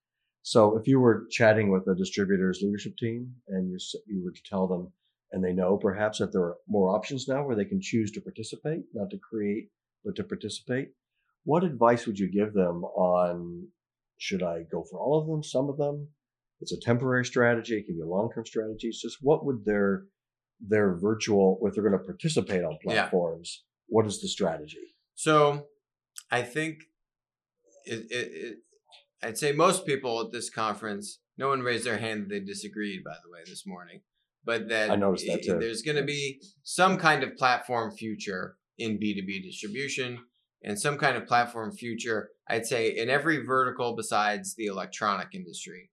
So, 0.43 0.77
if 0.77 0.87
you 0.87 1.01
were 1.01 1.25
chatting 1.31 1.71
with 1.73 1.87
a 1.89 1.95
distributor's 1.95 2.61
leadership 2.63 2.99
team 2.99 3.33
and 3.49 3.71
you 3.71 3.77
s- 3.77 3.95
you 4.07 4.23
were 4.23 4.33
to 4.33 4.43
tell 4.45 4.67
them, 4.67 4.93
and 5.33 5.43
they 5.43 5.53
know 5.53 5.77
perhaps 5.77 6.19
that 6.19 6.33
there 6.33 6.43
are 6.43 6.57
more 6.69 6.95
options 6.95 7.27
now 7.27 7.45
where 7.45 7.57
they 7.57 7.65
can 7.65 7.81
choose 7.81 8.11
to 8.13 8.21
participate, 8.21 8.83
not 8.93 9.11
to 9.11 9.19
create, 9.19 9.69
but 10.05 10.15
to 10.17 10.25
participate, 10.25 10.89
what 11.45 11.65
advice 11.65 12.07
would 12.07 12.19
you 12.19 12.31
give 12.31 12.53
them 12.53 12.85
on 12.85 13.67
should 14.19 14.43
I 14.43 14.63
go 14.71 14.85
for 14.89 15.01
all 15.01 15.19
of 15.21 15.27
them, 15.27 15.43
some 15.43 15.69
of 15.69 15.79
them? 15.79 16.09
It's 16.61 16.73
a 16.73 16.81
temporary 16.81 17.25
strategy. 17.25 17.77
It 17.77 17.87
can 17.87 17.97
be 17.97 18.03
a 18.03 18.07
long-term 18.07 18.47
strategy. 18.47 18.89
It's 18.89 19.03
just 19.03 19.19
what 19.21 19.45
would 19.45 19.65
their 19.65 20.05
their 20.65 20.95
virtual, 20.95 21.59
if 21.65 21.75
they're 21.75 21.83
going 21.83 21.99
to 21.99 22.05
participate 22.05 22.63
on 22.63 22.79
Yeah. 22.85 23.09
platforms, 23.09 23.65
what 23.89 24.07
is 24.07 24.21
the 24.21 24.29
strategy? 24.29 24.95
So 25.17 25.67
I 26.31 26.43
think 26.43 26.85
it, 27.85 28.07
it, 28.13 28.33
it, 28.33 28.59
I'd 29.25 29.39
say 29.39 29.51
most 29.51 29.85
people 29.87 30.21
at 30.21 30.31
this 30.31 30.51
conference, 30.51 31.19
no 31.37 31.49
one 31.49 31.63
raised 31.63 31.85
their 31.85 31.99
hand 31.99 32.23
that 32.23 32.29
they 32.29 32.39
disagreed, 32.39 33.03
by 33.03 33.17
the 33.25 33.31
way, 33.33 33.41
this 33.45 33.67
morning. 33.67 34.03
But 34.45 34.69
that 34.69 34.91
I 34.91 34.97
noticed 34.97 35.27
that 35.27 35.43
too. 35.43 35.59
there's 35.59 35.83
going 35.83 35.97
to 35.97 36.03
be 36.03 36.41
some 36.63 36.99
kind 36.99 37.23
of 37.23 37.37
platform 37.37 37.93
future 37.93 38.57
in 38.79 38.99
B2B 38.99 39.43
distribution 39.43 40.19
and 40.65 40.79
some 40.79 40.99
kind 40.99 41.17
of 41.17 41.27
platform 41.27 41.73
future, 41.73 42.31
I'd 42.49 42.67
say, 42.67 42.91
in 42.97 43.09
every 43.09 43.45
vertical 43.45 43.95
besides 43.95 44.55
the 44.55 44.67
electronic 44.67 45.29
industry. 45.35 45.91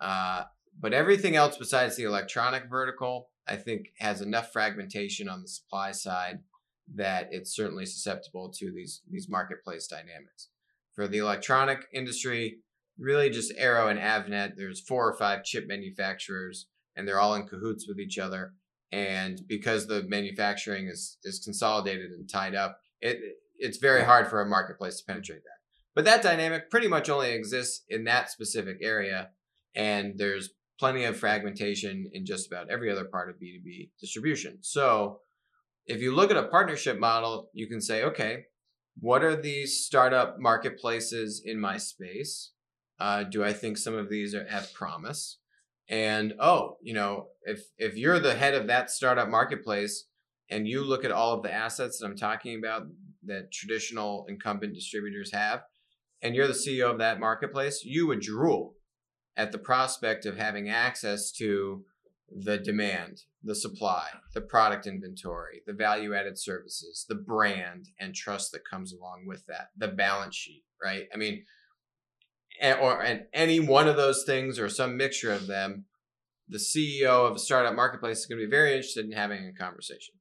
Uh, 0.00 0.44
but 0.80 0.92
everything 0.92 1.36
else 1.36 1.56
besides 1.56 1.96
the 1.96 2.04
electronic 2.04 2.64
vertical, 2.68 3.30
I 3.46 3.56
think, 3.56 3.88
has 3.98 4.20
enough 4.20 4.52
fragmentation 4.52 5.28
on 5.28 5.42
the 5.42 5.48
supply 5.48 5.92
side 5.92 6.40
that 6.94 7.28
it's 7.30 7.54
certainly 7.54 7.86
susceptible 7.86 8.50
to 8.58 8.72
these 8.72 9.02
these 9.10 9.28
marketplace 9.28 9.86
dynamics. 9.86 10.48
For 10.94 11.08
the 11.08 11.18
electronic 11.18 11.86
industry, 11.92 12.58
really 12.98 13.30
just 13.30 13.52
Arrow 13.56 13.88
and 13.88 13.98
Avnet. 13.98 14.56
There's 14.56 14.80
four 14.80 15.08
or 15.08 15.16
five 15.16 15.44
chip 15.44 15.66
manufacturers, 15.66 16.66
and 16.96 17.06
they're 17.06 17.20
all 17.20 17.34
in 17.34 17.46
cahoots 17.46 17.86
with 17.88 17.98
each 17.98 18.18
other. 18.18 18.52
And 18.90 19.40
because 19.48 19.86
the 19.86 20.02
manufacturing 20.04 20.88
is 20.88 21.18
is 21.24 21.40
consolidated 21.40 22.10
and 22.10 22.28
tied 22.28 22.54
up, 22.54 22.78
it 23.00 23.18
it's 23.58 23.78
very 23.78 24.04
hard 24.04 24.28
for 24.28 24.40
a 24.40 24.46
marketplace 24.46 24.98
to 24.98 25.04
penetrate 25.06 25.42
that. 25.44 25.60
But 25.94 26.04
that 26.04 26.22
dynamic 26.22 26.70
pretty 26.70 26.88
much 26.88 27.08
only 27.08 27.32
exists 27.32 27.84
in 27.88 28.04
that 28.04 28.30
specific 28.30 28.78
area, 28.82 29.30
and 29.74 30.14
there's 30.16 30.50
plenty 30.78 31.04
of 31.04 31.16
fragmentation 31.16 32.10
in 32.12 32.26
just 32.26 32.46
about 32.46 32.70
every 32.70 32.90
other 32.90 33.04
part 33.04 33.30
of 33.30 33.36
B2B 33.36 33.90
distribution. 34.00 34.58
So 34.62 35.20
if 35.86 36.00
you 36.00 36.14
look 36.14 36.30
at 36.30 36.36
a 36.36 36.48
partnership 36.48 36.98
model, 36.98 37.50
you 37.52 37.66
can 37.66 37.80
say, 37.80 38.02
okay, 38.02 38.46
what 38.98 39.22
are 39.22 39.40
these 39.40 39.84
startup 39.84 40.38
marketplaces 40.38 41.42
in 41.44 41.60
my 41.60 41.76
space? 41.76 42.52
Uh, 42.98 43.24
do 43.24 43.44
I 43.44 43.52
think 43.52 43.78
some 43.78 43.94
of 43.94 44.08
these 44.08 44.34
are, 44.34 44.46
have 44.48 44.72
promise? 44.74 45.38
And 45.92 46.32
oh, 46.40 46.78
you 46.80 46.94
know, 46.94 47.28
if 47.42 47.60
if 47.76 47.96
you're 47.96 48.18
the 48.18 48.34
head 48.34 48.54
of 48.54 48.66
that 48.68 48.90
startup 48.90 49.28
marketplace 49.28 50.06
and 50.50 50.66
you 50.66 50.82
look 50.82 51.04
at 51.04 51.12
all 51.12 51.34
of 51.34 51.42
the 51.42 51.52
assets 51.52 51.98
that 51.98 52.06
I'm 52.06 52.16
talking 52.16 52.58
about 52.58 52.86
that 53.24 53.52
traditional 53.52 54.24
incumbent 54.26 54.74
distributors 54.74 55.32
have, 55.34 55.60
and 56.22 56.34
you're 56.34 56.48
the 56.48 56.54
CEO 56.54 56.90
of 56.90 56.98
that 56.98 57.20
marketplace, 57.20 57.82
you 57.84 58.06
would 58.06 58.20
drool 58.20 58.74
at 59.36 59.52
the 59.52 59.58
prospect 59.58 60.24
of 60.24 60.38
having 60.38 60.70
access 60.70 61.30
to 61.32 61.84
the 62.34 62.56
demand, 62.56 63.20
the 63.42 63.54
supply, 63.54 64.06
the 64.32 64.40
product 64.40 64.86
inventory, 64.86 65.60
the 65.66 65.74
value 65.74 66.14
added 66.14 66.38
services, 66.38 67.04
the 67.06 67.14
brand 67.14 67.88
and 68.00 68.14
trust 68.14 68.50
that 68.52 68.68
comes 68.68 68.94
along 68.94 69.26
with 69.26 69.44
that, 69.44 69.68
the 69.76 69.88
balance 69.88 70.36
sheet, 70.36 70.64
right? 70.82 71.04
I 71.12 71.18
mean, 71.18 71.44
or 72.60 73.02
and 73.02 73.22
any 73.32 73.60
one 73.60 73.88
of 73.88 73.96
those 73.96 74.24
things 74.24 74.58
or 74.58 74.68
some 74.68 74.96
mixture 74.96 75.32
of 75.32 75.46
them, 75.46 75.86
the 76.48 76.58
CEO 76.58 77.28
of 77.28 77.36
a 77.36 77.38
startup 77.38 77.74
marketplace 77.74 78.20
is 78.20 78.26
going 78.26 78.40
to 78.40 78.46
be 78.46 78.50
very 78.50 78.72
interested 78.72 79.04
in 79.04 79.12
having 79.12 79.46
a 79.46 79.52
conversation. 79.52 80.14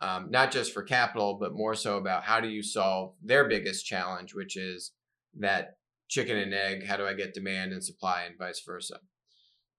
Um, 0.00 0.30
not 0.30 0.52
just 0.52 0.72
for 0.72 0.82
capital, 0.82 1.38
but 1.40 1.54
more 1.54 1.74
so 1.74 1.96
about 1.96 2.22
how 2.22 2.40
do 2.40 2.48
you 2.48 2.62
solve 2.62 3.14
their 3.20 3.48
biggest 3.48 3.84
challenge, 3.84 4.32
which 4.32 4.56
is 4.56 4.92
that 5.38 5.78
chicken 6.08 6.36
and 6.36 6.54
egg. 6.54 6.86
How 6.86 6.96
do 6.96 7.04
I 7.04 7.14
get 7.14 7.34
demand 7.34 7.72
and 7.72 7.82
supply, 7.82 8.22
and 8.22 8.38
vice 8.38 8.62
versa? 8.64 9.00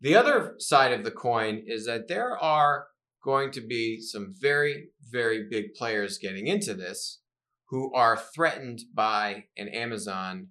The 0.02 0.16
other 0.16 0.56
side 0.60 0.94
of 0.94 1.04
the 1.04 1.12
coin 1.12 1.64
is 1.66 1.86
that 1.86 2.08
there 2.08 2.38
are 2.38 2.88
going 3.24 3.52
to 3.52 3.62
be 3.62 4.00
some 4.02 4.34
very, 4.40 4.90
very 5.10 5.48
big 5.50 5.74
players 5.74 6.18
getting 6.18 6.48
into 6.48 6.74
this 6.74 7.22
who 7.70 7.94
are 7.94 8.18
threatened 8.18 8.82
by 8.94 9.46
an 9.58 9.68
Amazon 9.70 10.48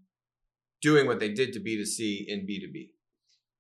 doing 0.81 1.07
what 1.07 1.21
they 1.21 1.33
did 1.33 1.53
to 1.53 1.61
B2C 1.61 2.27
in 2.27 2.47
B2B. 2.47 2.91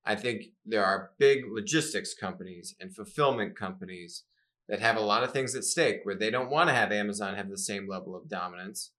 I 0.04 0.14
think 0.14 0.44
there 0.64 0.84
are 0.84 1.10
big 1.18 1.44
logistics 1.50 2.14
companies 2.14 2.74
and 2.80 2.94
fulfillment 2.94 3.56
companies 3.58 4.24
that 4.68 4.80
have 4.80 4.96
a 4.96 5.00
lot 5.00 5.22
of 5.22 5.32
things 5.32 5.54
at 5.54 5.64
stake 5.64 6.00
where 6.02 6.14
they 6.14 6.30
don't 6.30 6.50
want 6.50 6.68
to 6.68 6.74
have 6.74 6.92
Amazon 6.92 7.36
have 7.36 7.50
the 7.50 7.58
same 7.58 7.88
level 7.88 8.14
of 8.14 8.28
dominance 8.28 8.92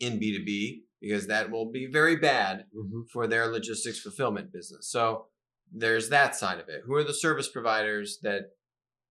in 0.00 0.18
B2B 0.18 0.82
because 1.00 1.26
that 1.26 1.50
will 1.50 1.70
be 1.70 1.86
very 1.86 2.16
bad 2.16 2.64
mm-hmm. 2.74 3.02
for 3.12 3.26
their 3.26 3.46
logistics 3.48 4.00
fulfillment 4.00 4.52
business. 4.52 4.88
So 4.90 5.26
there's 5.72 6.08
that 6.08 6.34
side 6.34 6.60
of 6.60 6.68
it. 6.68 6.82
Who 6.86 6.94
are 6.94 7.04
the 7.04 7.14
service 7.14 7.48
providers 7.48 8.18
that 8.22 8.50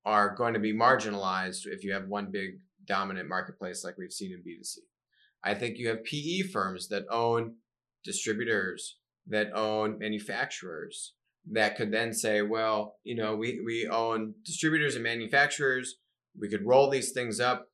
are 0.06 0.36
going 0.36 0.54
to 0.54 0.60
be 0.60 0.74
marginalized 0.74 1.66
if 1.66 1.84
you 1.84 1.94
have 1.94 2.08
one 2.08 2.32
big 2.32 2.60
dominant 2.86 3.30
marketplace 3.30 3.84
like 3.84 3.98
we've 3.98 4.12
seen 4.12 4.32
in 4.32 4.40
B2C? 4.40 4.78
I 5.44 5.54
think 5.54 5.78
you 5.78 5.90
have 5.90 6.04
PE 6.04 6.44
firms 6.44 6.88
that 6.90 7.06
own 7.10 7.56
distributors, 8.04 8.98
that 9.28 9.54
own 9.54 9.98
manufacturers, 10.00 11.14
that 11.52 11.76
could 11.76 11.92
then 11.92 12.14
say, 12.14 12.42
well, 12.42 12.98
you 13.04 13.16
know, 13.16 13.36
we, 13.36 13.62
we 13.66 13.88
own 13.88 14.34
distributors 14.44 14.96
and 14.96 15.04
manufacturers. 15.04 15.96
We 16.40 16.50
could 16.50 16.66
roll 16.66 16.90
these 16.90 17.12
things 17.12 17.40
up, 17.40 17.70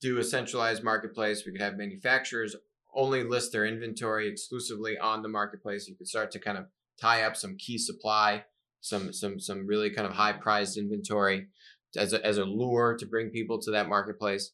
do 0.00 0.18
a 0.18 0.24
centralized 0.24 0.82
marketplace. 0.82 1.44
We 1.44 1.52
could 1.52 1.60
have 1.60 1.76
manufacturers 1.76 2.54
only 2.96 3.22
list 3.22 3.52
their 3.52 3.66
inventory 3.66 4.26
exclusively 4.26 4.98
on 4.98 5.22
the 5.22 5.28
marketplace. 5.28 5.86
You 5.86 5.94
could 5.94 6.08
start 6.08 6.30
to 6.32 6.40
kind 6.40 6.58
of 6.58 6.64
tie 7.00 7.22
up 7.22 7.36
some 7.36 7.56
key 7.56 7.78
supply, 7.78 8.44
some 8.80 9.12
some 9.12 9.38
some 9.38 9.66
really 9.66 9.90
kind 9.90 10.08
of 10.08 10.14
high 10.14 10.32
priced 10.32 10.78
inventory 10.78 11.48
as 11.96 12.12
a, 12.12 12.24
as 12.24 12.38
a 12.38 12.44
lure 12.44 12.96
to 12.98 13.06
bring 13.06 13.30
people 13.30 13.60
to 13.60 13.70
that 13.70 13.88
marketplace. 13.88 14.52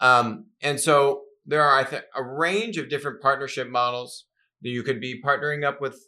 Um, 0.00 0.46
and 0.60 0.78
so 0.78 1.22
there 1.46 1.62
are 1.62 1.78
I 1.78 1.84
think 1.84 2.04
a 2.14 2.22
range 2.22 2.76
of 2.76 2.90
different 2.90 3.20
partnership 3.20 3.68
models 3.68 4.26
you 4.60 4.82
could 4.82 5.00
be 5.00 5.22
partnering 5.22 5.64
up 5.64 5.80
with 5.80 5.98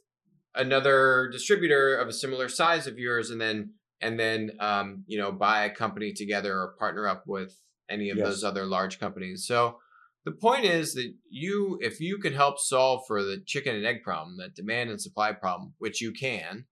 another 0.55 1.29
distributor 1.33 1.97
of 1.97 2.09
a 2.09 2.13
similar 2.13 2.49
size 2.49 2.87
of 2.87 2.99
yours, 2.99 3.31
and 3.31 3.41
then 3.41 3.75
and 4.01 4.19
then 4.19 4.53
um, 4.61 5.05
you 5.07 5.19
know 5.19 5.33
buy 5.33 5.65
a 5.65 5.75
company 5.75 6.13
together 6.13 6.57
or 6.59 6.75
partner 6.79 7.07
up 7.07 7.25
with 7.27 7.57
any 7.89 8.11
of 8.11 8.19
yes. 8.19 8.27
those 8.27 8.45
other 8.45 8.65
large 8.65 8.99
companies. 9.01 9.47
So 9.47 9.79
the 10.25 10.33
point 10.33 10.65
is 10.65 10.95
that 10.95 11.13
you, 11.31 11.79
if 11.81 12.01
you 12.01 12.19
can 12.19 12.35
help 12.35 12.59
solve 12.59 13.03
for 13.07 13.23
the 13.23 13.43
chicken 13.47 13.75
and 13.75 13.87
egg 13.87 14.03
problem, 14.03 14.37
that 14.39 14.55
demand 14.55 14.91
and 14.91 15.01
supply 15.01 15.33
problem, 15.33 15.75
which 15.79 16.01
you 16.01 16.13
can, 16.13 16.67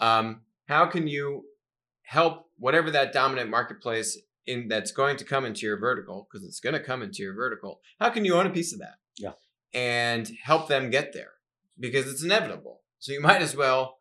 um, 0.00 0.42
how 0.68 0.86
can 0.86 1.06
you 1.06 1.44
help 2.02 2.46
whatever 2.56 2.90
that 2.90 3.12
dominant 3.12 3.50
marketplace 3.50 4.18
in 4.46 4.68
that's 4.68 4.90
going 4.90 5.16
to 5.18 5.24
come 5.24 5.44
into 5.44 5.66
your 5.66 5.78
vertical 5.78 6.26
because 6.30 6.46
it's 6.46 6.60
going 6.60 6.74
to 6.74 6.80
come 6.80 7.02
into 7.02 7.22
your 7.22 7.34
vertical? 7.34 7.80
How 8.00 8.10
can 8.10 8.24
you 8.24 8.34
own 8.34 8.46
a 8.46 8.50
piece 8.50 8.72
of 8.72 8.80
that? 8.80 8.94
Yeah, 9.18 9.32
and 9.74 10.30
help 10.42 10.68
them 10.68 10.90
get 10.90 11.12
there 11.12 11.32
because 11.78 12.10
it's 12.10 12.22
inevitable. 12.22 12.80
So 12.98 13.12
you 13.12 13.20
might 13.28 13.42
as 13.42 13.56
well 13.56 13.98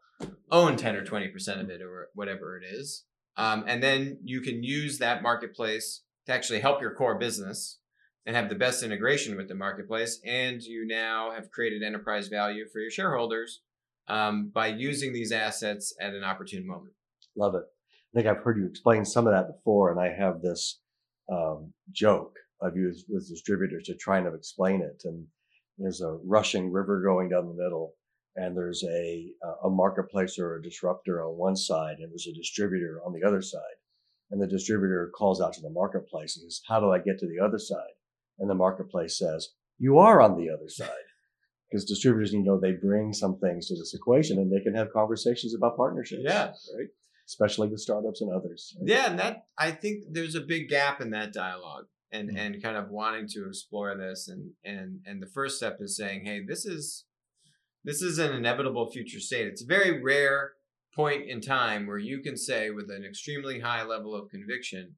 own 0.52 0.78
ten 0.78 0.96
or 0.96 1.04
twenty 1.04 1.28
percent 1.28 1.62
of 1.62 1.70
it 1.70 1.82
or 1.82 2.10
whatever 2.14 2.58
it 2.58 2.64
is, 2.66 3.06
um, 3.36 3.64
and 3.68 3.82
then 3.82 4.20
you 4.24 4.42
can 4.42 4.64
use 4.64 4.98
that 4.98 5.22
marketplace 5.22 6.04
to 6.26 6.34
actually 6.34 6.60
help 6.60 6.82
your 6.82 6.94
core 6.94 7.18
business 7.18 7.80
and 8.26 8.36
have 8.36 8.50
the 8.50 8.56
best 8.56 8.84
integration 8.84 9.38
with 9.38 9.48
the 9.48 9.56
marketplace. 9.56 10.20
And 10.26 10.62
you 10.62 10.86
now 10.86 11.32
have 11.32 11.50
created 11.50 11.82
enterprise 11.82 12.28
value 12.28 12.66
for 12.72 12.80
your 12.80 12.92
shareholders 12.92 13.62
um, 14.10 14.52
by 14.54 14.68
using 14.68 15.14
these 15.14 15.32
assets 15.32 15.96
at 16.00 16.14
an 16.14 16.24
opportune 16.24 16.68
moment. 16.68 16.94
Love 17.38 17.56
it. 17.56 17.64
I 17.64 18.22
think 18.22 18.28
I've 18.28 18.44
heard 18.44 18.58
you 18.58 18.68
explain 18.68 19.06
some 19.06 19.28
of 19.28 19.34
that 19.34 19.48
before, 19.48 19.92
and 19.92 20.00
I 20.00 20.14
have 20.14 20.42
this 20.42 20.80
um, 21.32 21.74
joke 21.92 22.34
I've 22.62 22.76
used 22.76 23.06
with 23.10 23.30
distributors 23.30 23.86
to 23.86 23.96
try 23.96 24.18
and 24.18 24.36
explain 24.36 24.82
it. 24.82 25.04
And 25.06 25.26
there's 25.78 26.02
a 26.02 26.18
rushing 26.26 26.72
river 26.72 27.02
going 27.02 27.30
down 27.30 27.48
the 27.48 27.64
middle, 27.64 27.94
and 28.36 28.56
there's 28.56 28.84
a 28.84 29.32
uh, 29.46 29.68
a 29.68 29.70
marketplace 29.70 30.38
or 30.40 30.56
a 30.56 30.62
disruptor 30.62 31.24
on 31.24 31.38
one 31.38 31.56
side, 31.56 31.98
and 32.00 32.12
there's 32.12 32.28
a 32.28 32.38
distributor 32.38 33.02
on 33.06 33.14
the 33.14 33.28
other 33.28 33.42
side. 33.42 33.62
And 34.30 34.42
the 34.42 34.48
distributor 34.48 35.12
calls 35.18 35.40
out 35.42 35.54
to 35.54 35.62
the 35.62 35.70
marketplace 35.70 36.38
and 36.38 36.52
says, 36.52 36.62
"How 36.68 36.80
do 36.80 36.92
I 36.92 37.00
get 37.00 37.20
to 37.20 37.28
the 37.28 37.44
other 37.44 37.60
side?" 37.60 37.96
and 38.40 38.50
the 38.50 38.56
marketplace 38.56 39.18
says, 39.18 39.50
you 39.78 40.00
are 40.00 40.22
on 40.22 40.38
the 40.38 40.50
other 40.50 40.70
side. 40.70 40.90
Because 41.70 41.84
distributors, 41.84 42.32
you 42.32 42.44
know, 42.44 42.58
they 42.58 42.72
bring 42.72 43.12
some 43.12 43.40
things 43.40 43.68
to 43.68 43.76
this 43.76 43.94
equation 43.94 44.38
and 44.38 44.50
they 44.50 44.64
can 44.64 44.74
have 44.74 44.94
conversations 44.94 45.54
about 45.54 45.76
partnerships. 45.76 46.22
Yeah. 46.24 46.46
Right. 46.46 46.88
Especially 47.28 47.68
with 47.68 47.82
startups 47.82 48.22
and 48.22 48.32
others. 48.32 48.74
Right? 48.80 48.88
Yeah. 48.88 49.10
And 49.10 49.20
that, 49.20 49.48
I 49.58 49.72
think 49.72 50.06
there's 50.10 50.36
a 50.36 50.40
big 50.40 50.70
gap 50.70 51.02
in 51.02 51.10
that 51.10 51.34
dialogue 51.34 51.88
and, 52.12 52.30
mm-hmm. 52.30 52.38
and 52.38 52.64
kind 52.64 52.78
of 52.78 52.90
wanting 52.90 53.28
to 53.30 53.48
explore 53.48 53.96
this. 53.98 54.28
And, 54.28 54.52
and, 54.64 55.00
and 55.06 55.22
the 55.22 55.28
first 55.28 55.58
step 55.58 55.78
is 55.80 55.98
saying, 55.98 56.26
Hey, 56.26 56.42
this 56.46 56.66
is, 56.66 57.06
this 57.84 58.02
is 58.02 58.18
an 58.18 58.34
inevitable 58.34 58.90
future 58.90 59.20
state. 59.20 59.48
It's 59.48 59.64
a 59.64 59.68
very 59.68 60.02
rare 60.02 60.54
point 60.96 61.30
in 61.30 61.42
time 61.42 61.86
where 61.86 62.00
you 62.00 62.22
can 62.22 62.36
say 62.36 62.70
with 62.70 62.90
an 62.90 63.06
extremely 63.06 63.60
high 63.60 63.84
level 63.84 64.16
of 64.16 64.30
conviction 64.30 64.96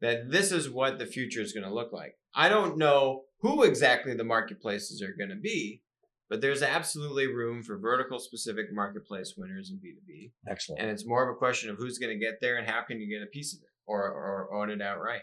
that 0.00 0.30
this 0.30 0.52
is 0.52 0.70
what 0.70 0.98
the 0.98 1.06
future 1.06 1.40
is 1.40 1.52
going 1.52 1.66
to 1.66 1.72
look 1.72 1.92
like. 1.92 2.16
I 2.34 2.48
don't 2.48 2.78
know 2.78 3.24
who 3.40 3.62
exactly 3.62 4.14
the 4.14 4.24
marketplaces 4.24 5.02
are 5.02 5.14
going 5.16 5.30
to 5.30 5.36
be, 5.36 5.82
but 6.28 6.40
there's 6.40 6.62
absolutely 6.62 7.26
room 7.26 7.62
for 7.62 7.78
vertical 7.78 8.18
specific 8.18 8.66
marketplace 8.72 9.34
winners 9.36 9.70
in 9.70 9.76
B2B. 9.76 10.32
Excellent. 10.48 10.82
And 10.82 10.90
it's 10.90 11.06
more 11.06 11.28
of 11.28 11.34
a 11.34 11.38
question 11.38 11.70
of 11.70 11.76
who's 11.76 11.98
going 11.98 12.18
to 12.18 12.24
get 12.24 12.40
there 12.40 12.56
and 12.56 12.68
how 12.68 12.82
can 12.82 13.00
you 13.00 13.08
get 13.08 13.22
a 13.22 13.30
piece 13.30 13.54
of 13.54 13.60
it 13.60 13.68
or, 13.86 14.02
or 14.02 14.54
own 14.54 14.70
it 14.70 14.82
outright. 14.82 15.22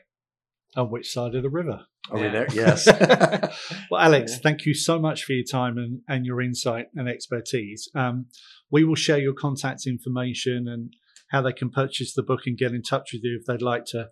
On 0.75 0.89
which 0.89 1.12
side 1.12 1.36
of 1.36 1.43
the 1.43 1.49
river? 1.49 1.81
Are 2.09 2.19
yeah. 2.19 2.25
we 2.25 2.31
there? 2.31 2.47
Yes. 2.53 2.88
well, 3.91 4.01
Alex, 4.01 4.39
thank 4.39 4.65
you 4.65 4.73
so 4.73 4.99
much 4.99 5.23
for 5.23 5.33
your 5.33 5.45
time 5.49 5.77
and, 5.77 6.01
and 6.07 6.25
your 6.25 6.41
insight 6.41 6.88
and 6.95 7.07
expertise. 7.07 7.89
Um, 7.95 8.25
we 8.71 8.83
will 8.83 8.95
share 8.95 9.19
your 9.19 9.33
contact 9.33 9.86
information 9.86 10.67
and 10.67 10.93
how 11.31 11.41
they 11.41 11.53
can 11.53 11.69
purchase 11.69 12.13
the 12.13 12.23
book 12.23 12.41
and 12.45 12.57
get 12.57 12.71
in 12.71 12.81
touch 12.81 13.12
with 13.13 13.21
you 13.23 13.38
if 13.39 13.45
they'd 13.45 13.62
like 13.62 13.86
to 13.86 14.09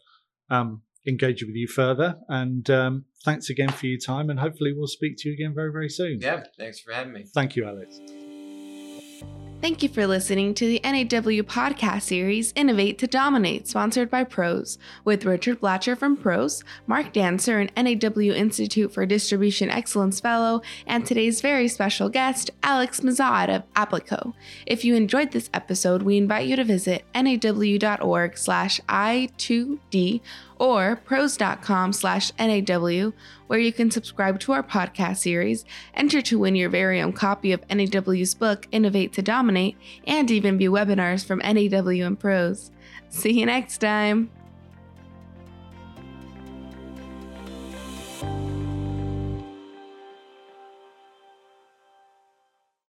um, 0.50 0.82
engage 1.08 1.43
with 1.43 1.56
you 1.56 1.67
further. 1.67 2.15
And 2.28 2.69
um, 2.69 3.06
thanks 3.24 3.50
again 3.50 3.69
for 3.69 3.88
your 3.88 4.00
time. 4.00 4.30
And 4.30 4.39
hopefully, 4.39 4.74
we'll 4.76 4.88
speak 4.88 5.15
to 5.19 5.30
you 5.30 5.36
again 5.36 5.54
very, 5.56 5.71
very 5.71 5.89
soon. 5.89 6.19
Yeah. 6.21 6.43
Thanks 6.58 6.80
for 6.80 6.93
having 6.93 7.13
me. 7.13 7.26
Thank 7.34 7.56
you, 7.56 7.65
Alex. 7.65 8.00
Thank 9.62 9.84
you 9.84 9.89
for 9.89 10.08
listening 10.08 10.56
to 10.56 10.65
the 10.65 10.82
NAW 10.84 11.43
podcast 11.43 12.02
series 12.02 12.52
Innovate 12.56 12.97
to 12.97 13.06
Dominate, 13.06 13.67
sponsored 13.67 14.10
by 14.10 14.24
Pros, 14.24 14.80
with 15.06 15.24
Richard 15.24 15.62
Blatcher 15.62 15.95
from 15.95 16.17
Pros, 16.17 16.63
Mark 16.88 17.13
Dancer, 17.13 17.60
an 17.60 17.69
NAW 17.78 18.34
Institute 18.34 18.91
for 18.91 19.06
Distribution 19.06 19.69
Excellence 19.69 20.19
Fellow, 20.19 20.63
and 20.88 21.06
today's 21.06 21.41
very 21.41 21.67
special 21.67 22.10
guest, 22.10 22.50
Alex 22.63 23.02
Moazed 23.02 23.56
of 23.56 23.74
Applico. 23.74 24.34
If 24.65 24.84
you 24.84 24.95
enjoyed 24.95 25.30
this 25.30 25.52
episode, 25.54 26.02
we 26.02 26.17
invite 26.17 26.47
you 26.47 26.56
to 26.56 26.63
visit 26.63 27.06
naw.org 27.13 28.39
slash 28.39 28.82
I2D 28.89 30.21
or 30.62 30.95
pros.com 30.95 31.91
slash 31.91 32.32
NAW, 32.38 33.12
where 33.47 33.58
you 33.58 33.74
can 33.74 33.89
subscribe 33.89 34.39
to 34.39 34.52
our 34.52 34.62
podcast 34.62 35.17
series, 35.17 35.65
enter 35.95 36.21
to 36.21 36.38
win 36.38 36.56
your 36.56 36.69
very 36.69 37.02
own 37.02 37.12
copy 37.13 37.52
of 37.52 37.63
NAW's 37.67 38.36
book, 38.36 38.67
Innovate 38.71 39.12
to 39.13 39.24
Dominate, 39.24 39.76
and 40.06 40.30
even 40.30 40.60
view 40.60 40.71
webinars 40.71 41.26
from 41.26 41.39
NAW 41.39 42.06
and 42.06 42.19
Pros. 42.19 42.69
See 43.10 43.39
you 43.39 43.47
next 43.47 43.80
time. 43.80 44.30